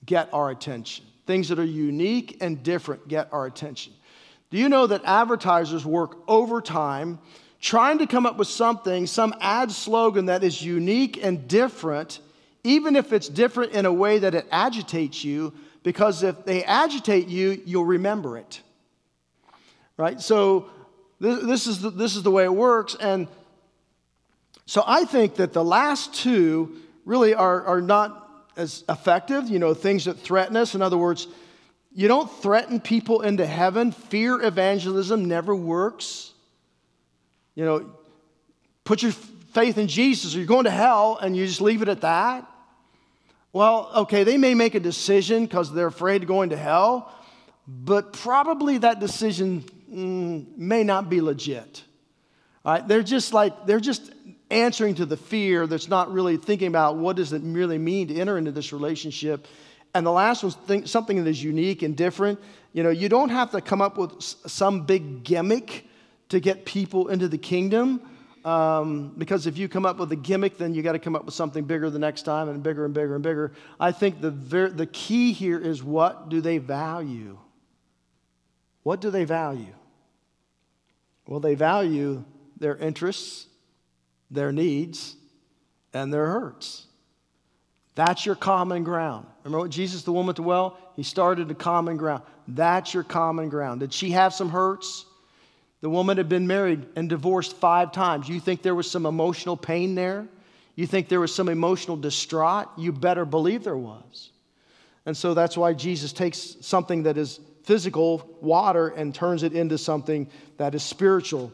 [0.05, 1.05] get our attention.
[1.25, 3.93] Things that are unique and different get our attention.
[4.51, 7.19] Do you know that advertisers work overtime
[7.61, 12.19] trying to come up with something, some ad slogan that is unique and different,
[12.65, 17.29] even if it's different in a way that it agitates you, because if they agitate
[17.29, 18.61] you, you'll remember it.
[19.95, 20.19] Right?
[20.19, 20.69] So,
[21.21, 22.97] this, is, the, this is the way it works.
[22.99, 23.29] And
[24.65, 28.19] so, I think that the last two really are, are not
[28.55, 30.75] as effective, you know, things that threaten us.
[30.75, 31.27] In other words,
[31.93, 33.91] you don't threaten people into heaven.
[33.91, 36.31] Fear evangelism never works.
[37.55, 37.91] You know,
[38.83, 41.89] put your faith in Jesus or you're going to hell and you just leave it
[41.89, 42.47] at that.
[43.51, 47.13] Well, okay, they may make a decision because they're afraid of going to hell,
[47.67, 51.83] but probably that decision mm, may not be legit.
[52.65, 54.11] All right, they're just like, they're just
[54.53, 58.15] answering to the fear that's not really thinking about what does it really mean to
[58.15, 59.47] enter into this relationship.
[59.93, 62.39] And the last was something that is unique and different.
[62.71, 65.87] You know, you don't have to come up with some big gimmick
[66.29, 68.01] to get people into the kingdom.
[68.43, 71.25] Um, because if you come up with a gimmick, then you got to come up
[71.25, 73.53] with something bigger the next time and bigger and bigger and bigger.
[73.79, 77.37] I think the, ver- the key here is what do they value?
[78.81, 79.73] What do they value?
[81.25, 82.25] Well, they value
[82.59, 83.47] their interests,
[84.33, 85.15] their needs,
[85.93, 86.87] and their hurts.
[87.95, 89.27] That's your common ground.
[89.43, 92.23] Remember what Jesus, the woman at the well, he started a common ground.
[92.47, 93.81] That's your common ground.
[93.81, 95.05] Did she have some hurts?
[95.81, 98.27] The woman had been married and divorced five times.
[98.27, 100.27] You think there was some emotional pain there?
[100.75, 102.69] You think there was some emotional distraught?
[102.77, 104.31] You better believe there was.
[105.05, 109.77] And so that's why Jesus takes something that is physical, water, and turns it into
[109.77, 111.51] something that is spiritual.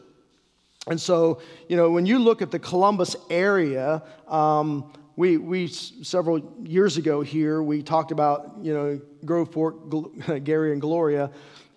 [0.86, 6.40] And so, you know, when you look at the Columbus area, um, we, we several
[6.62, 11.30] years ago here, we talked about, you know, Grove Groveport, Gary, and Gloria,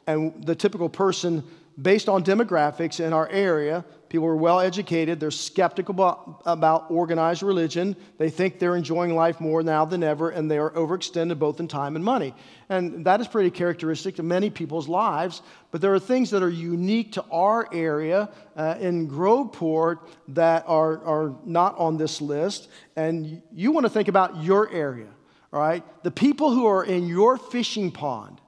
[0.07, 1.43] and the typical person
[1.81, 5.19] based on demographics in our area, people are well educated.
[5.19, 7.95] They're skeptical about, organized religion.
[8.19, 11.67] They think they're enjoying life more now than ever, and they are overextended both in
[11.67, 12.35] time and money.
[12.69, 15.41] And that is pretty characteristic of many people's lives.
[15.71, 21.03] But there are things that are unique to our area uh, in Groveport that are,
[21.03, 22.69] are not on this list.
[22.95, 25.09] And you want to think about your area,
[25.51, 25.83] all right?
[26.03, 28.39] The people who are in your fishing pond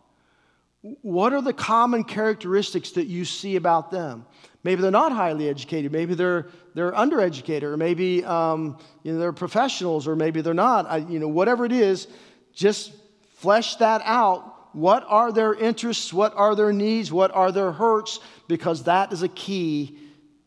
[1.02, 4.26] what are the common characteristics that you see about them?
[4.66, 5.92] Maybe they're not highly educated.
[5.92, 7.62] Maybe they're, they're undereducated.
[7.62, 10.08] Or maybe um, you know, they're professionals.
[10.08, 10.90] Or maybe they're not.
[10.90, 12.08] I, you know, whatever it is,
[12.52, 12.92] just
[13.36, 14.74] flesh that out.
[14.76, 16.12] What are their interests?
[16.12, 17.12] What are their needs?
[17.12, 18.20] What are their hurts?
[18.48, 20.00] Because that is a key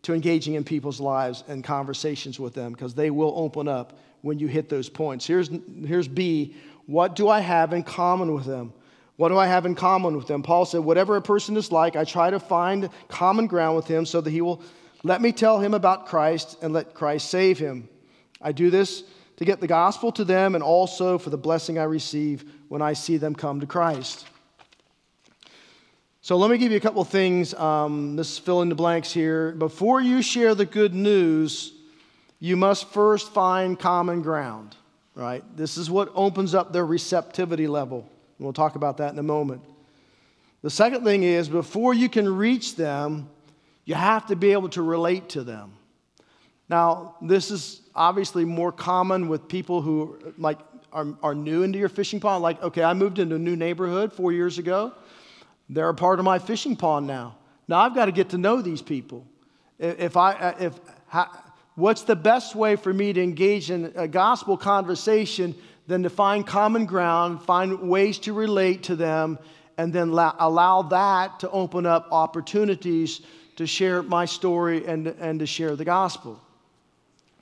[0.02, 4.40] to engaging in people's lives and conversations with them because they will open up when
[4.40, 5.28] you hit those points.
[5.28, 5.48] Here's,
[5.87, 6.57] here's B.
[6.87, 8.72] What do I have in common with them?
[9.18, 10.44] What do I have in common with them?
[10.44, 14.07] Paul said, Whatever a person is like, I try to find common ground with him
[14.07, 14.62] so that he will
[15.02, 17.88] let me tell him about Christ and let Christ save him.
[18.40, 19.02] I do this
[19.38, 22.92] to get the gospel to them and also for the blessing I receive when I
[22.92, 24.24] see them come to Christ.
[26.20, 27.54] So let me give you a couple of things.
[27.54, 29.50] Um, this fill in the blanks here.
[29.50, 31.72] Before you share the good news,
[32.38, 34.76] you must first find common ground,
[35.16, 35.42] right?
[35.57, 38.09] This is what opens up their receptivity level.
[38.38, 39.62] And we'll talk about that in a moment.
[40.62, 43.29] The second thing is before you can reach them,
[43.85, 45.72] you have to be able to relate to them.
[46.68, 50.59] Now, this is obviously more common with people who like
[50.92, 52.42] are, are new into your fishing pond.
[52.42, 54.92] Like, okay, I moved into a new neighborhood four years ago.
[55.68, 57.37] They're a part of my fishing pond now.
[57.66, 59.27] Now I've got to get to know these people.
[59.79, 60.81] If I, uh, if,
[61.74, 65.55] what's the best way for me to engage in a gospel conversation
[65.88, 69.38] than to find common ground, find ways to relate to them,
[69.79, 73.22] and then allow that to open up opportunities
[73.57, 76.40] to share my story and, and to share the gospel.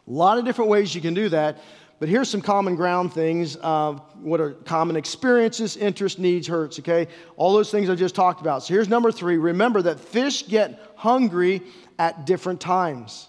[0.06, 1.58] A lot of different ways you can do that.
[1.98, 3.56] But here's some common ground things.
[3.56, 7.08] Uh, what are common experiences, interests, needs, hurts, okay?
[7.36, 8.62] All those things I just talked about.
[8.62, 9.38] So here's number three.
[9.38, 11.62] Remember that fish get hungry
[11.98, 13.28] at different times.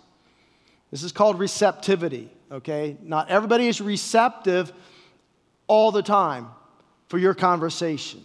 [0.91, 2.97] This is called receptivity, okay?
[3.01, 4.73] Not everybody is receptive
[5.67, 6.47] all the time
[7.07, 8.23] for your conversation,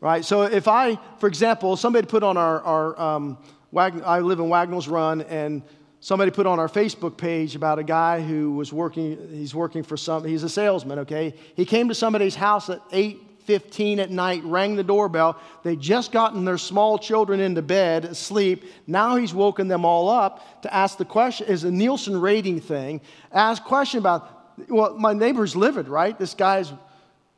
[0.00, 0.24] right?
[0.24, 3.38] So if I, for example, somebody put on our, our um,
[3.76, 5.62] I live in Wagnalls Run, and
[6.04, 9.96] somebody put on our Facebook page about a guy who was working, he's working for
[9.96, 11.34] some, he's a salesman, okay?
[11.56, 15.40] He came to somebody's house at 8.15 at night, rang the doorbell.
[15.64, 18.64] They just gotten their small children into bed, asleep.
[18.86, 23.00] Now he's woken them all up to ask the question, is a Nielsen rating thing,
[23.32, 24.33] ask question about,
[24.68, 26.18] well, my neighbor's livid, right?
[26.18, 26.72] This guy's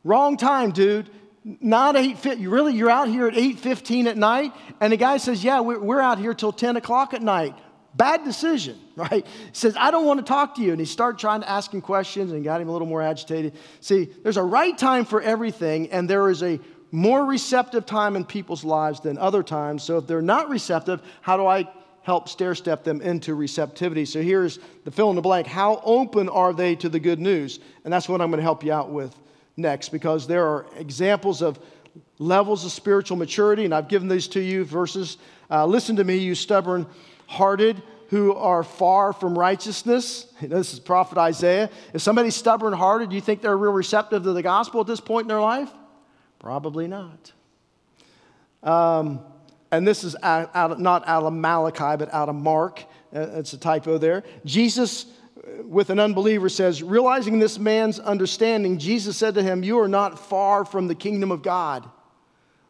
[0.05, 1.11] wrong time, dude
[1.61, 5.44] not 8 you really you're out here at 8.15 at night and the guy says
[5.44, 7.55] yeah we're, we're out here till 10 o'clock at night
[7.96, 9.26] Bad decision, right?
[9.26, 10.72] He says, I don't want to talk to you.
[10.72, 13.55] And he started trying to ask him questions and got him a little more agitated.
[13.81, 16.61] See, there's a right time for everything, and there is a
[16.92, 19.83] more receptive time in people's lives than other times.
[19.83, 21.68] So if they're not receptive, how do I
[22.07, 24.05] help stair step them into receptivity?
[24.05, 25.49] So here's the fill in the blank.
[25.49, 27.59] How open are they to the good news?
[27.85, 29.12] And that's what I'm going to help you out with
[29.57, 31.59] next because there are examples of
[32.21, 35.19] levels of spiritual maturity, and I've given these to you verses.
[35.51, 36.87] Uh, Listen to me, you stubborn
[37.27, 40.33] hearted who are far from righteousness.
[40.40, 41.71] This is prophet Isaiah.
[41.92, 45.01] If somebody's stubborn hearted, do you think they're real receptive to the gospel at this
[45.01, 45.71] point in their life?
[46.38, 47.33] Probably not.
[48.62, 49.21] Um,
[49.77, 52.81] and this is out, out, not out of Malachi, but out of Mark.
[53.15, 54.25] Uh, it's a typo there.
[54.45, 59.79] Jesus, uh, with an unbeliever, says, Realizing this man's understanding, Jesus said to him, You
[59.81, 61.89] are not far from the kingdom of God.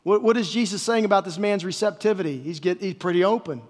[0.03, 2.39] What, what is Jesus saying about this man's receptivity?
[2.39, 3.63] He's, get, he's pretty open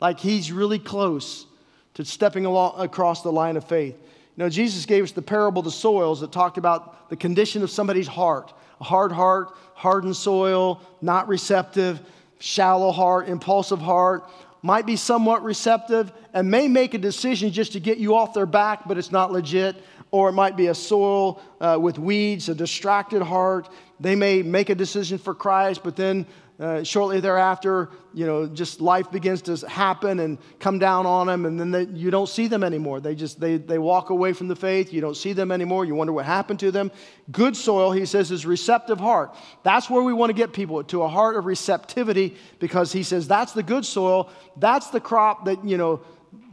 [0.00, 1.46] like he's really close
[1.94, 3.94] to stepping along, across the line of faith.
[3.94, 7.62] You know, Jesus gave us the parable of the soils that talked about the condition
[7.64, 12.00] of somebody's heart a hard heart, hardened soil, not receptive,
[12.38, 14.28] shallow heart, impulsive heart,
[14.62, 18.46] might be somewhat receptive and may make a decision just to get you off their
[18.46, 19.76] back, but it's not legit.
[20.10, 23.68] Or it might be a soil uh, with weeds, a distracted heart.
[24.00, 26.26] They may make a decision for Christ, but then
[26.60, 31.46] uh, shortly thereafter, you know, just life begins to happen and come down on them,
[31.46, 33.00] and then they, you don't see them anymore.
[33.00, 34.92] They just they they walk away from the faith.
[34.92, 35.84] You don't see them anymore.
[35.84, 36.90] You wonder what happened to them.
[37.30, 39.36] Good soil, he says, is receptive heart.
[39.62, 43.28] That's where we want to get people to a heart of receptivity, because he says
[43.28, 44.28] that's the good soil.
[44.56, 46.00] That's the crop that you know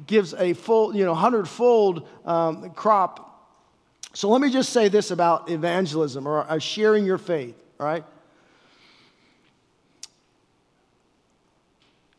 [0.06, 3.32] gives a full, you know, hundredfold um, crop.
[4.14, 7.56] So let me just say this about evangelism or uh, sharing your faith.
[7.80, 8.06] Right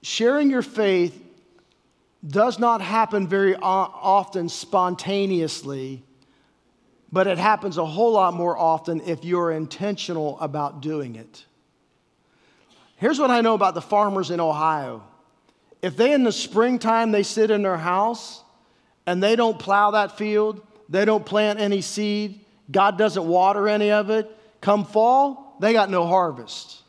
[0.06, 1.20] sharing your faith
[2.24, 6.00] does not happen very often spontaneously,
[7.10, 11.44] but it happens a whole lot more often if you're intentional about doing it.
[12.98, 15.02] Here's what I know about the farmers in Ohio.
[15.82, 18.44] If they in the springtime they sit in their house
[19.06, 23.90] and they don't plow that field, they don't plant any seed, God doesn't water any
[23.90, 26.84] of it, come fall, they got no harvest.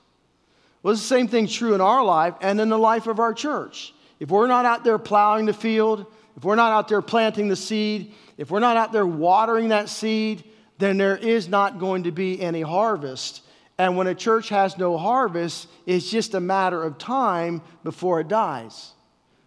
[0.87, 3.93] Well, the same thing true in our life and in the life of our church.
[4.21, 6.05] If we're not out there plowing the field,
[6.37, 9.89] if we're not out there planting the seed, if we're not out there watering that
[9.89, 10.45] seed,
[10.77, 13.41] then there is not going to be any harvest.
[13.77, 18.29] And when a church has no harvest, it's just a matter of time before it
[18.29, 18.93] dies.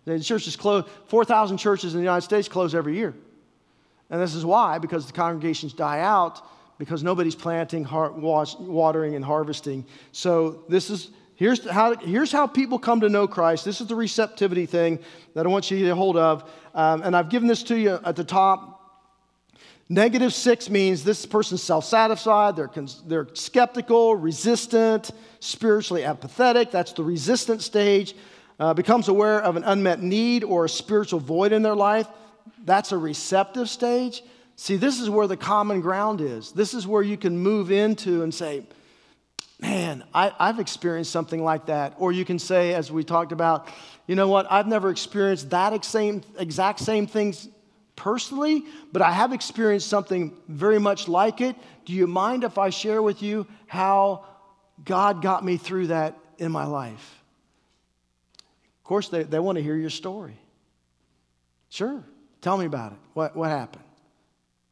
[0.05, 3.15] The churches close, 4,000 churches in the United States close every year.
[4.11, 9.87] And this is why, because the congregations die out, because nobody's planting, watering, and harvesting.
[10.13, 11.09] So this is
[11.41, 13.65] Here's how, here's how people come to know Christ.
[13.65, 14.99] This is the receptivity thing
[15.33, 16.45] that I want you to get hold of.
[16.75, 18.77] Um, and I've given this to you at the top.
[19.89, 22.71] Negative six means this person's self satisfied, they're,
[23.07, 26.71] they're skeptical, resistant, spiritually apathetic.
[26.71, 28.15] That's the resistant stage.
[28.59, 32.07] Uh, becomes aware of an unmet need or a spiritual void in their life.
[32.67, 34.23] That's a receptive stage.
[34.57, 36.53] See, this is where the common ground is.
[36.53, 38.67] This is where you can move into and say,
[39.61, 41.95] man, I, have experienced something like that.
[41.99, 43.69] Or you can say, as we talked about,
[44.07, 47.49] you know what, I've never experienced that same, exact same things
[47.97, 51.55] personally, but I have experienced something very much like it.
[51.85, 54.25] Do you mind if I share with you how
[54.85, 57.23] God got me through that in my life?
[58.79, 60.37] Of course, they, they want to hear your story.
[61.69, 62.03] Sure,
[62.41, 62.99] tell me about it.
[63.13, 63.85] What, what happened?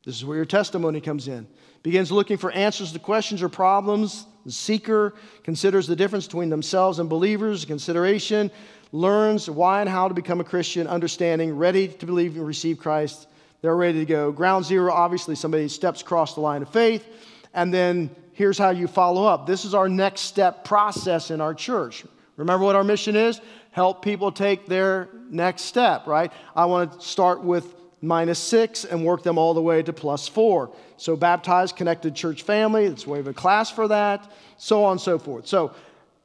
[0.04, 1.46] This is where your testimony comes in.
[1.82, 7.00] Begins looking for answers to questions or problems The seeker considers the difference between themselves
[7.00, 8.50] and believers, consideration,
[8.92, 13.28] learns why and how to become a Christian, understanding, ready to believe and receive Christ.
[13.60, 14.32] They're ready to go.
[14.32, 17.06] Ground zero, obviously, somebody steps across the line of faith.
[17.52, 19.46] And then here's how you follow up.
[19.46, 22.06] This is our next step process in our church.
[22.38, 23.42] Remember what our mission is?
[23.72, 26.32] Help people take their next step, right?
[26.56, 30.28] I want to start with minus six and work them all the way to plus
[30.28, 30.74] four.
[30.96, 35.00] So, baptized, connected church family, it's we have a class for that, so on and
[35.00, 35.46] so forth.
[35.46, 35.74] So,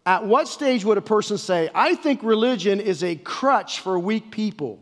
[0.05, 4.32] at what stage would a person say, I think religion is a crutch for weak
[4.32, 4.80] people?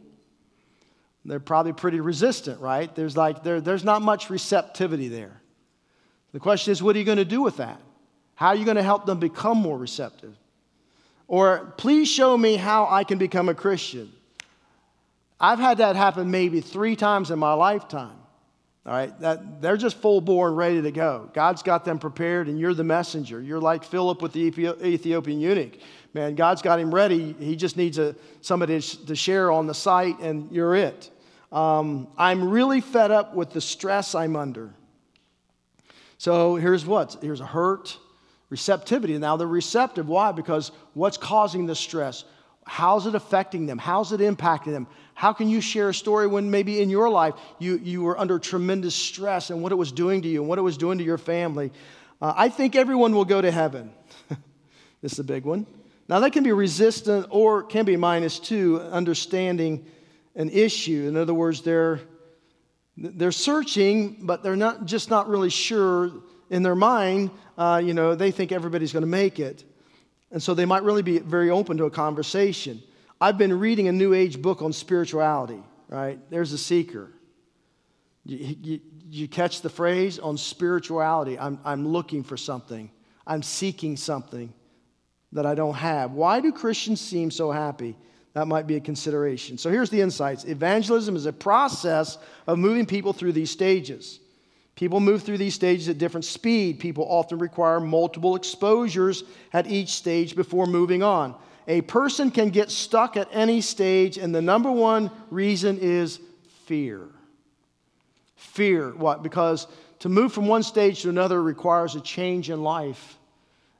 [1.23, 2.93] They're probably pretty resistant, right?
[2.95, 5.39] There's like there, there's not much receptivity there.
[6.33, 7.79] The question is, what are you going to do with that?
[8.35, 10.35] How are you going to help them become more receptive?
[11.27, 14.11] Or please show me how I can become a Christian.
[15.41, 18.15] I've had that happen maybe three times in my lifetime.
[18.85, 21.29] All right, that, they're just full bore ready to go.
[21.33, 23.41] God's got them prepared, and you're the messenger.
[23.41, 25.77] You're like Philip with the Ethiopian eunuch.
[26.13, 27.35] Man, God's got him ready.
[27.39, 31.11] He just needs a, somebody to share on the site, and you're it.
[31.51, 34.73] Um, I'm really fed up with the stress I'm under.
[36.17, 37.97] So here's what here's a hurt,
[38.49, 39.17] receptivity.
[39.17, 40.07] Now they're receptive.
[40.07, 40.31] Why?
[40.31, 42.25] Because what's causing the stress?
[42.65, 43.77] How's it affecting them?
[43.77, 44.87] How's it impacting them?
[45.22, 48.39] How can you share a story when maybe in your life you, you were under
[48.39, 51.03] tremendous stress and what it was doing to you and what it was doing to
[51.03, 51.72] your family?
[52.19, 53.91] Uh, I think everyone will go to heaven.
[55.03, 55.67] this is a big one.
[56.09, 59.86] Now, that can be resistant or can be minus two, understanding
[60.34, 61.05] an issue.
[61.07, 61.99] In other words, they're,
[62.97, 66.09] they're searching, but they're not just not really sure
[66.49, 67.30] in their mind.
[67.59, 69.63] Uh, you know, they think everybody's going to make it.
[70.32, 72.82] And so they might really be very open to a conversation.
[73.22, 76.19] I've been reading a New Age book on spirituality, right?
[76.32, 77.11] There's a seeker.
[78.26, 81.38] You, you, you catch the phrase on spirituality.
[81.38, 82.89] I'm, I'm looking for something,
[83.28, 84.51] I'm seeking something
[85.34, 86.11] that I don't have.
[86.11, 87.95] Why do Christians seem so happy?
[88.34, 89.57] That might be a consideration.
[89.57, 92.17] So here's the insights evangelism is a process
[92.47, 94.19] of moving people through these stages.
[94.74, 96.80] People move through these stages at different speed.
[96.80, 101.36] People often require multiple exposures at each stage before moving on.
[101.68, 106.20] A person can get stuck at any stage, and the number one reason is
[106.66, 107.07] fear.
[108.36, 108.91] Fear.
[108.91, 109.24] What?
[109.24, 109.68] Because
[109.99, 113.18] to move from one stage to another requires a change in life.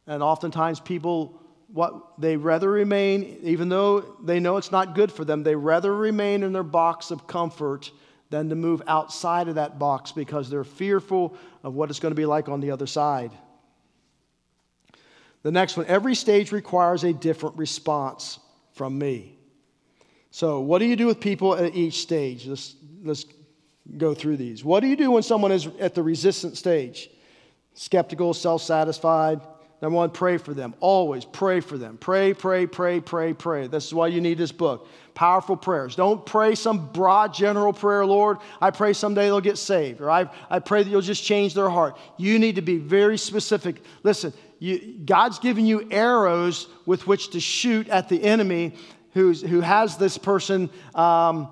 [0.08, 1.42] And oftentimes people
[1.74, 5.96] what they rather remain, even though they know it's not good for them, they rather
[5.96, 7.92] remain in their box of comfort
[8.30, 12.16] than to move outside of that box because they're fearful of what it's going to
[12.16, 13.32] be like on the other side.
[15.44, 18.40] The next one every stage requires a different response
[18.74, 19.38] from me.
[20.30, 22.48] So, what do you do with people at each stage?
[22.48, 23.26] Let's, let's
[23.98, 24.64] go through these.
[24.64, 27.10] What do you do when someone is at the resistant stage?
[27.74, 29.42] Skeptical, self satisfied,
[29.82, 30.76] Number one, pray for them.
[30.80, 31.98] Always pray for them.
[31.98, 33.66] Pray, pray, pray, pray, pray.
[33.66, 34.88] This is why you need this book.
[35.16, 35.96] Powerful prayers.
[35.96, 38.38] Don't pray some broad general prayer, Lord.
[38.62, 41.70] I pray someday they'll get saved, or I, I pray that you'll just change their
[41.70, 41.98] heart.
[42.18, 43.84] You need to be very specific.
[44.04, 48.76] Listen, you, God's given you arrows with which to shoot at the enemy
[49.14, 50.70] who's, who has this person.
[50.94, 51.52] Um,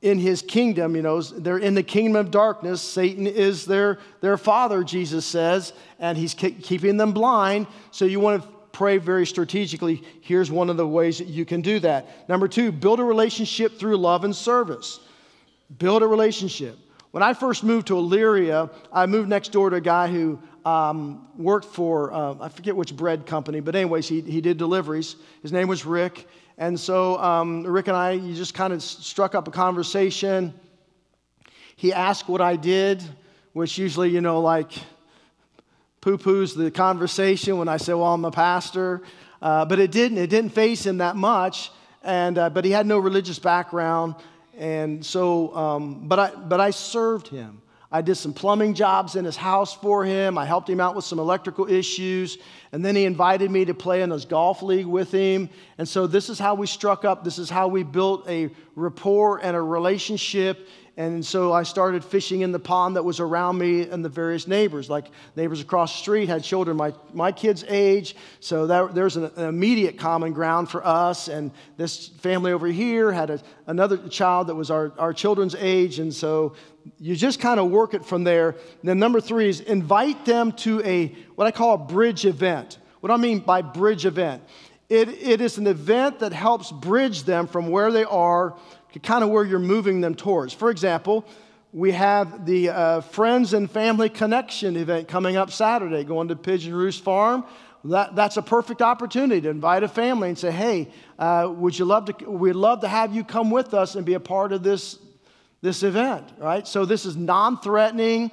[0.00, 2.80] in his kingdom, you know, they're in the kingdom of darkness.
[2.80, 7.66] Satan is their, their father, Jesus says, and he's keeping them blind.
[7.90, 10.02] So you want to pray very strategically.
[10.22, 12.28] Here's one of the ways that you can do that.
[12.30, 15.00] Number two, build a relationship through love and service.
[15.78, 16.78] Build a relationship.
[17.10, 20.38] When I first moved to Elyria, I moved next door to a guy who
[20.68, 25.16] um, worked for, uh, I forget which bread company, but anyways, he, he did deliveries.
[25.42, 26.28] His name was Rick.
[26.58, 30.52] And so um, Rick and I, you just kind of struck up a conversation.
[31.76, 33.02] He asked what I did,
[33.52, 34.72] which usually, you know, like
[36.00, 39.02] poo poos the conversation when I say, well, I'm a pastor.
[39.40, 40.18] Uh, but it didn't.
[40.18, 41.70] It didn't faze him that much.
[42.02, 44.16] And, uh, but he had no religious background.
[44.58, 47.62] And so, um, but, I, but I served him.
[47.90, 50.36] I did some plumbing jobs in his house for him.
[50.36, 52.36] I helped him out with some electrical issues.
[52.70, 55.48] And then he invited me to play in his golf league with him.
[55.78, 57.24] And so this is how we struck up.
[57.24, 60.68] This is how we built a rapport and a relationship
[60.98, 64.48] and so I started fishing in the pond that was around me and the various
[64.48, 64.90] neighbors.
[64.90, 68.16] Like neighbors across the street had children my, my kids' age.
[68.40, 71.28] So that, there's an, an, immediate common ground for us.
[71.28, 76.00] And this family over here had a, another child that was our, our children's age.
[76.00, 76.56] And so
[76.98, 78.48] you just kind of work it from there.
[78.48, 82.78] And then number three is invite them to a, what I call a bridge event.
[82.98, 84.42] What I mean by bridge event,
[84.88, 88.56] it, it is an event that helps bridge them from where they are
[89.02, 90.52] kind of where you're moving them towards.
[90.52, 91.26] For example,
[91.72, 96.74] we have the uh, Friends and Family Connection event coming up Saturday, going to Pigeon
[96.74, 97.44] Roost Farm.
[97.84, 100.88] That, that's a perfect opportunity to invite a family and say, hey,
[101.18, 104.14] uh, would you love to, we'd love to have you come with us and be
[104.14, 104.98] a part of this,
[105.60, 106.66] this event, right?
[106.66, 108.30] So this is non-threatening.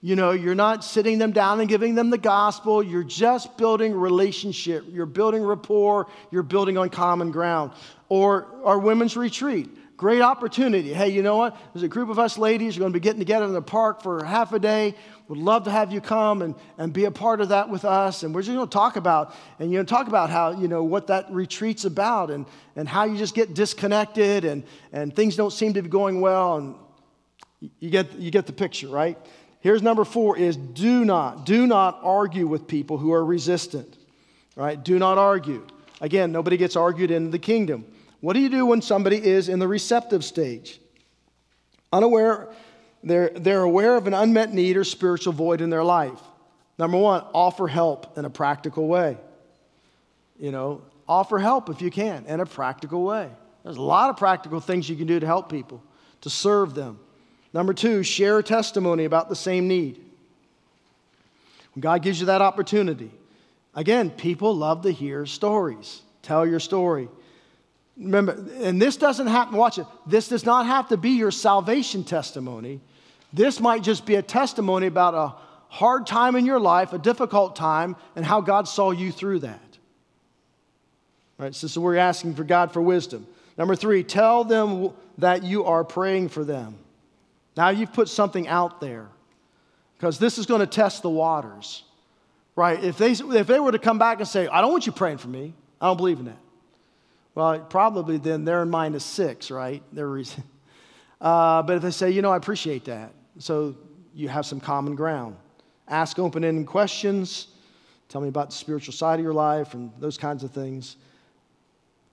[0.00, 2.82] You know, you're not sitting them down and giving them the gospel.
[2.82, 4.84] You're just building relationship.
[4.88, 6.06] You're building rapport.
[6.30, 7.72] You're building on common ground.
[8.08, 9.68] Or our women's retreat.
[9.98, 10.94] Great opportunity.
[10.94, 11.56] Hey, you know what?
[11.74, 12.76] There's a group of us ladies.
[12.76, 14.94] We're going to be getting together in the park for half a day.
[15.26, 18.22] Would love to have you come and, and be a part of that with us.
[18.22, 20.84] And we're just going to talk about, and you know, talk about how, you know,
[20.84, 22.46] what that retreat's about and,
[22.76, 26.58] and how you just get disconnected and, and things don't seem to be going well.
[26.58, 26.76] And
[27.80, 29.18] you get, you get the picture, right?
[29.58, 33.96] Here's number four is do not, do not argue with people who are resistant.
[34.54, 34.80] Right?
[34.80, 35.66] Do not argue.
[36.00, 37.84] Again, nobody gets argued in the kingdom.
[38.20, 40.80] What do you do when somebody is in the receptive stage?
[41.92, 42.48] Unaware,
[43.02, 46.20] they're, they're aware of an unmet need or spiritual void in their life.
[46.78, 49.16] Number one, offer help in a practical way.
[50.38, 53.28] You know, offer help if you can in a practical way.
[53.64, 55.82] There's a lot of practical things you can do to help people,
[56.22, 56.98] to serve them.
[57.52, 60.00] Number two, share a testimony about the same need.
[61.74, 63.10] When God gives you that opportunity,
[63.74, 66.02] again, people love to hear stories.
[66.22, 67.08] Tell your story.
[67.98, 72.04] Remember, and this doesn't happen, watch it, this does not have to be your salvation
[72.04, 72.80] testimony.
[73.32, 75.34] This might just be a testimony about a
[75.68, 79.60] hard time in your life, a difficult time, and how God saw you through that.
[81.38, 83.26] Right, so, so we're asking for God for wisdom.
[83.56, 86.76] Number three, tell them that you are praying for them.
[87.56, 89.08] Now you've put something out there
[89.96, 91.82] because this is going to test the waters,
[92.54, 92.82] right?
[92.82, 95.18] If they, if they were to come back and say, I don't want you praying
[95.18, 96.38] for me, I don't believe in that.
[97.38, 99.82] Well, probably then they're in minus six, right?
[99.92, 100.42] reason.
[101.20, 103.74] Uh, but if they say, you know, I appreciate that, so
[104.14, 105.34] you have some common ground.
[105.88, 107.48] Ask open ended questions.
[108.08, 110.94] Tell me about the spiritual side of your life and those kinds of things.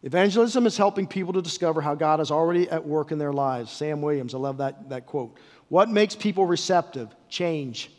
[0.02, 3.72] Evangelism is helping people to discover how God is already at work in their lives.
[3.72, 5.38] Sam Williams, I love that, that quote.
[5.70, 7.16] What makes people receptive?
[7.30, 7.92] Change.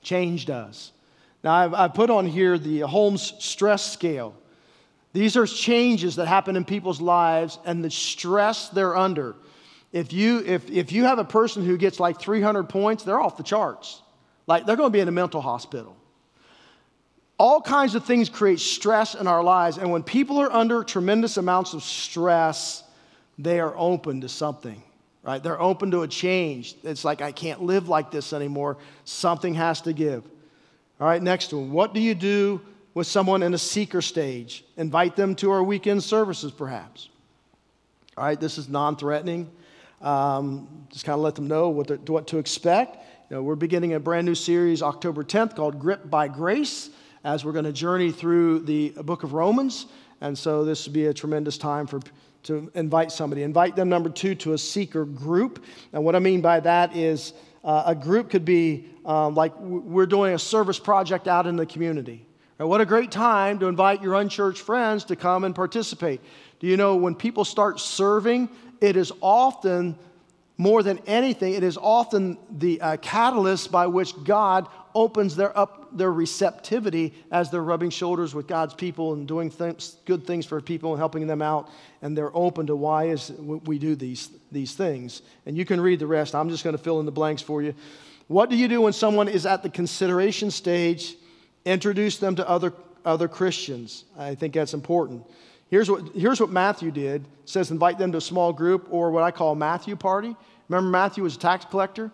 [0.00, 0.92] Change does.
[1.42, 4.34] Now, I've, I've put on here the Holmes stress scale.
[5.14, 9.36] These are changes that happen in people's lives and the stress they're under.
[9.92, 13.36] If you, if, if you have a person who gets like 300 points, they're off
[13.36, 14.02] the charts.
[14.48, 15.96] Like they're going to be in a mental hospital.
[17.38, 19.78] All kinds of things create stress in our lives.
[19.78, 22.82] And when people are under tremendous amounts of stress,
[23.38, 24.82] they are open to something,
[25.22, 25.40] right?
[25.40, 26.74] They're open to a change.
[26.82, 28.78] It's like, I can't live like this anymore.
[29.04, 30.24] Something has to give.
[31.00, 31.70] All right, next one.
[31.70, 32.60] What do you do
[32.94, 34.64] with someone in a seeker stage?
[34.76, 37.08] Invite them to our weekend services, perhaps.
[38.16, 39.50] All right, this is non threatening.
[40.00, 42.96] Um, just kind of let them know what to, what to expect.
[43.30, 46.90] You know, we're beginning a brand new series October 10th called Grip by Grace
[47.24, 49.86] as we're going to journey through the book of Romans.
[50.20, 52.00] And so this would be a tremendous time for
[52.44, 53.42] to invite somebody.
[53.42, 55.64] Invite them, number two, to a seeker group.
[55.92, 57.32] And what I mean by that is
[57.64, 61.66] uh, a group could be um, like we're doing a service project out in the
[61.66, 62.26] community.
[62.58, 66.20] And what a great time to invite your unchurched friends to come and participate.
[66.60, 68.48] Do you know when people start serving,
[68.80, 69.98] it is often
[70.56, 75.88] more than anything, it is often the uh, catalyst by which God opens their, up
[75.96, 80.60] their receptivity as they're rubbing shoulders with God's people and doing things, good things for
[80.60, 81.68] people and helping them out.
[82.02, 85.22] And they're open to why is we do these, these things.
[85.44, 86.36] And you can read the rest.
[86.36, 87.74] I'm just going to fill in the blanks for you.
[88.28, 91.16] What do you do when someone is at the consideration stage?
[91.64, 92.72] Introduce them to other,
[93.04, 94.04] other Christians.
[94.18, 95.24] I think that's important.
[95.70, 97.22] Here's what, here's what Matthew did.
[97.22, 100.36] It says invite them to a small group or what I call Matthew party.
[100.68, 102.10] Remember Matthew was a tax collector?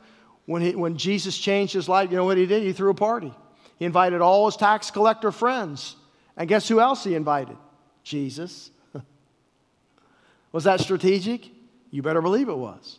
[0.46, 2.62] When, he, when Jesus changed his life, you know what he did?
[2.62, 3.32] He threw a party.
[3.78, 5.96] He invited all his tax collector friends.
[6.36, 7.56] And guess who else he invited?
[8.02, 8.70] Jesus.
[10.52, 11.48] was that strategic?
[11.90, 12.98] You better believe it was.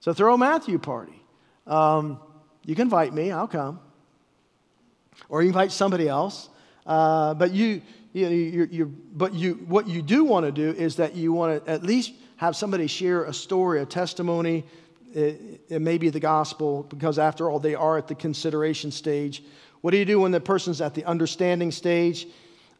[0.00, 1.20] So throw a Matthew party.
[1.66, 2.20] Um,
[2.64, 3.80] you can invite me, I'll come.
[5.28, 6.48] Or invite somebody else.
[6.86, 10.96] Uh, but you, you, you, you, but you, what you do want to do is
[10.96, 14.64] that you want to at least have somebody share a story, a testimony,
[15.12, 19.42] it, it may be the gospel, because after all, they are at the consideration stage.
[19.80, 22.26] What do you do when the person's at the understanding stage?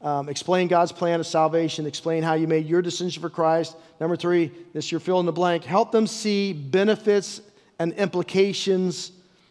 [0.00, 3.76] Um, explain God's plan of salvation, explain how you made your decision for Christ.
[3.98, 5.64] Number three, this you're fill in the blank.
[5.64, 7.40] Help them see benefits
[7.80, 9.10] and implications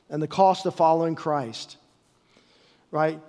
[0.10, 1.76] and the cost of following Christ.
[2.92, 3.20] Right?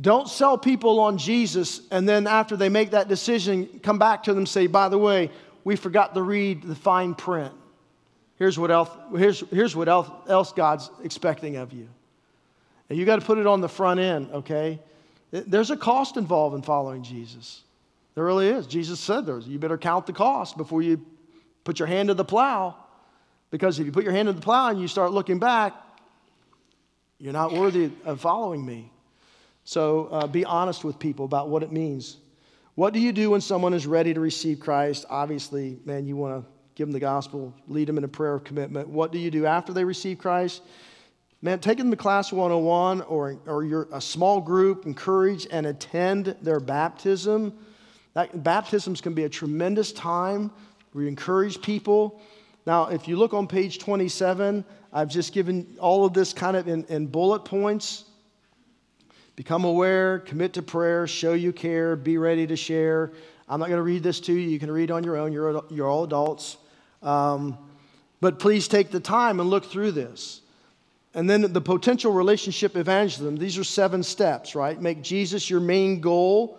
[0.00, 4.30] Don't sell people on Jesus and then after they make that decision, come back to
[4.30, 5.30] them and say, by the way,
[5.64, 7.52] we forgot to read the fine print.
[8.36, 11.88] here's what else, here's, here's what else, else God's expecting of you.
[12.88, 14.80] And you got to put it on the front end, okay?
[15.30, 17.62] There's a cost involved in following Jesus.
[18.14, 18.66] There really is.
[18.66, 19.46] Jesus said there's.
[19.46, 21.04] You better count the cost before you
[21.62, 22.74] put your hand to the plow.
[23.50, 25.74] Because if you put your hand to the plow and you start looking back,
[27.20, 28.90] you're not worthy of following me.
[29.64, 32.16] So uh, be honest with people about what it means.
[32.76, 35.04] What do you do when someone is ready to receive Christ?
[35.10, 38.42] Obviously, man, you want to give them the gospel, lead them in a prayer of
[38.42, 38.88] commitment.
[38.88, 40.62] What do you do after they receive Christ?
[41.42, 46.36] Man, take them to Class 101 or, or you're a small group, encourage and attend
[46.40, 47.52] their baptism.
[48.14, 50.50] That, baptisms can be a tremendous time.
[50.94, 52.22] We encourage people.
[52.66, 56.68] Now, if you look on page 27, I've just given all of this kind of
[56.68, 58.04] in, in bullet points.
[59.36, 63.12] Become aware, commit to prayer, show you care, be ready to share.
[63.48, 64.48] I'm not going to read this to you.
[64.48, 65.32] You can read on your own.
[65.32, 66.56] You're, you're all adults.
[67.02, 67.56] Um,
[68.20, 70.42] but please take the time and look through this.
[71.14, 73.36] And then the potential relationship evangelism.
[73.36, 74.80] These are seven steps, right?
[74.80, 76.58] Make Jesus your main goal.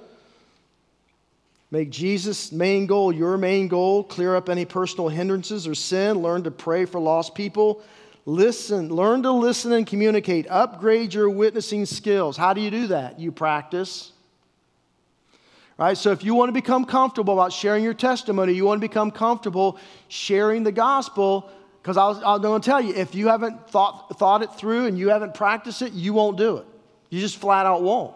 [1.72, 4.04] Make Jesus' main goal your main goal.
[4.04, 6.20] Clear up any personal hindrances or sin.
[6.22, 7.82] Learn to pray for lost people.
[8.26, 10.46] Listen, learn to listen and communicate.
[10.50, 12.36] Upgrade your witnessing skills.
[12.36, 13.20] How do you do that?
[13.20, 14.12] You practice.
[15.78, 15.98] Right?
[15.98, 19.10] So if you want to become comfortable about sharing your testimony, you want to become
[19.10, 21.50] comfortable sharing the gospel,
[21.82, 25.10] because I'm going to tell you, if you haven't thought, thought it through and you
[25.10, 26.66] haven't practiced it, you won't do it.
[27.10, 28.14] You just flat out won't.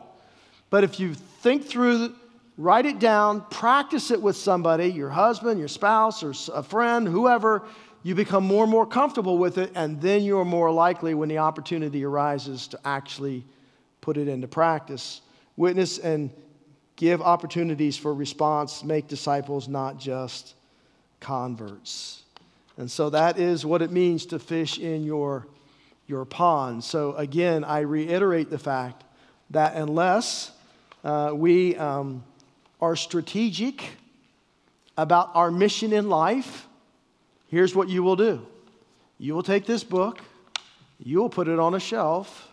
[0.70, 2.14] But if you think through,
[2.58, 7.64] write it down, practice it with somebody, your husband, your spouse, or a friend, whoever,
[8.03, 11.39] you become more and more comfortable with it, and then you're more likely when the
[11.39, 13.43] opportunity arises to actually
[14.01, 15.22] put it into practice.
[15.58, 16.30] Witness and
[16.95, 20.53] give opportunities for response, make disciples, not just
[21.20, 22.24] converts.
[22.78, 25.47] And so that is what it means to fish in your,
[26.08, 26.84] your pond.
[26.84, 29.03] So again, I reiterate the fact
[29.49, 30.51] that unless
[31.03, 32.24] uh, we um,
[32.86, 33.83] are strategic
[34.95, 36.67] about our mission in life,
[37.47, 38.45] here's what you will do
[39.17, 40.19] you will take this book,
[41.03, 42.51] you will put it on a shelf,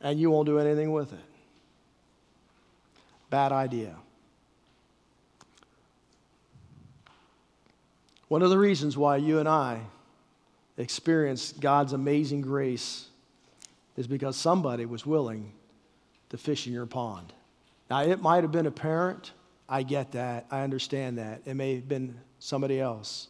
[0.00, 1.18] and you won't do anything with it.
[3.30, 3.94] Bad idea.
[8.26, 9.80] One of the reasons why you and I
[10.76, 13.06] experience God's amazing grace
[13.96, 15.52] is because somebody was willing
[16.30, 17.32] to fish in your pond.
[17.94, 19.30] Now, it might have been a parent.
[19.68, 20.46] I get that.
[20.50, 21.42] I understand that.
[21.44, 23.28] It may have been somebody else.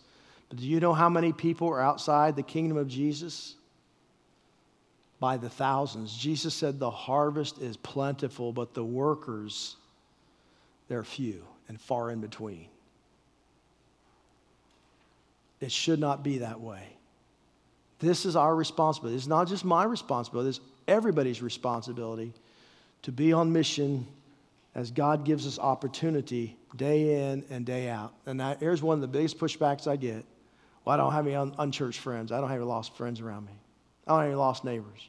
[0.49, 3.57] But do you know how many people are outside the kingdom of Jesus?
[5.21, 6.17] By the thousands.
[6.17, 9.77] Jesus said the harvest is plentiful, but the workers,
[10.89, 12.69] they're few and far in between.
[15.61, 16.89] It should not be that way.
[17.99, 19.19] This is our responsibility.
[19.19, 22.33] It's not just my responsibility, it's everybody's responsibility
[23.03, 24.07] to be on mission
[24.75, 28.13] as God gives us opportunity day in and day out.
[28.27, 30.25] And that, here's one of the biggest pushbacks I get.
[30.85, 32.33] Well, I don't have any un- unchurched friends.
[32.33, 33.53] I don't have any lost friends around me.
[34.07, 35.09] I don't have any lost neighbors.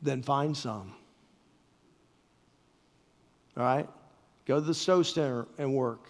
[0.00, 0.94] Then find some.
[3.56, 3.88] All right?
[4.46, 6.08] Go to the Stowe Center and work.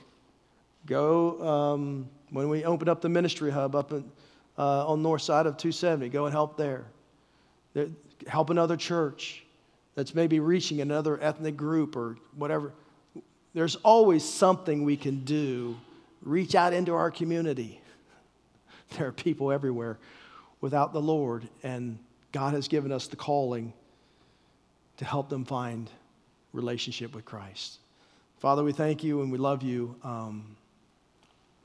[0.87, 4.11] Go, um, when we open up the ministry hub up in,
[4.57, 6.87] uh, on north side of 270, go and help there.
[7.75, 7.89] there.
[8.27, 9.45] Help another church
[9.99, 12.73] that's maybe reaching another ethnic group or whatever.
[13.53, 15.77] There's always something we can do
[16.23, 17.81] reach out into our community.
[18.97, 19.99] There are people everywhere
[20.61, 21.99] without the Lord, and
[22.31, 23.73] God has given us the calling
[24.99, 25.91] to help them find
[26.53, 27.79] relationship with Christ.
[28.39, 29.97] Father, we thank you and we love you.
[30.05, 30.57] Um,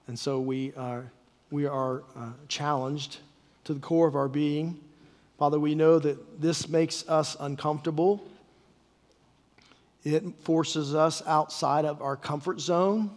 [0.08, 1.10] and so we are,
[1.52, 3.20] we are uh, challenged
[3.66, 4.80] to the core of our being.
[5.38, 8.24] Father, we know that this makes us uncomfortable.
[10.04, 13.12] It forces us outside of our comfort zone.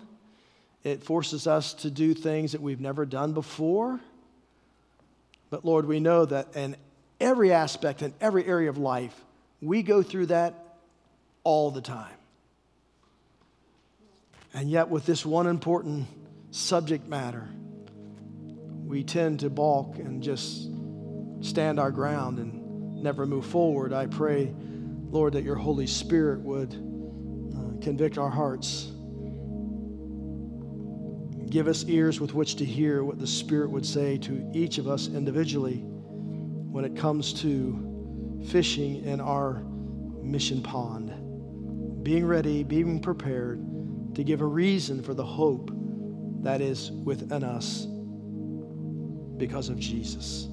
[0.85, 4.01] It forces us to do things that we've never done before.
[5.51, 6.77] But Lord, we know that in
[7.21, 9.15] every aspect, in every area of life,
[9.61, 10.79] we go through that
[11.45, 12.15] all the time.
[14.55, 16.07] And yet, with this one important
[16.51, 17.49] subject matter,
[18.87, 20.69] we tend to balk and just
[21.47, 23.93] stand our ground and never move forward.
[23.93, 24.55] I pray,
[25.11, 28.93] Lord, that your Holy Spirit would uh, convict our hearts
[31.51, 34.89] Give us ears with which to hear what the Spirit would say to each of
[34.89, 39.63] us individually when it comes to fishing in our
[40.23, 41.13] mission pond.
[42.03, 45.71] Being ready, being prepared to give a reason for the hope
[46.43, 47.87] that is within us
[49.37, 50.49] because of Jesus.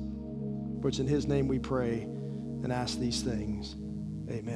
[0.84, 3.78] For it's in his name we pray and ask these things.
[4.30, 4.52] Amen.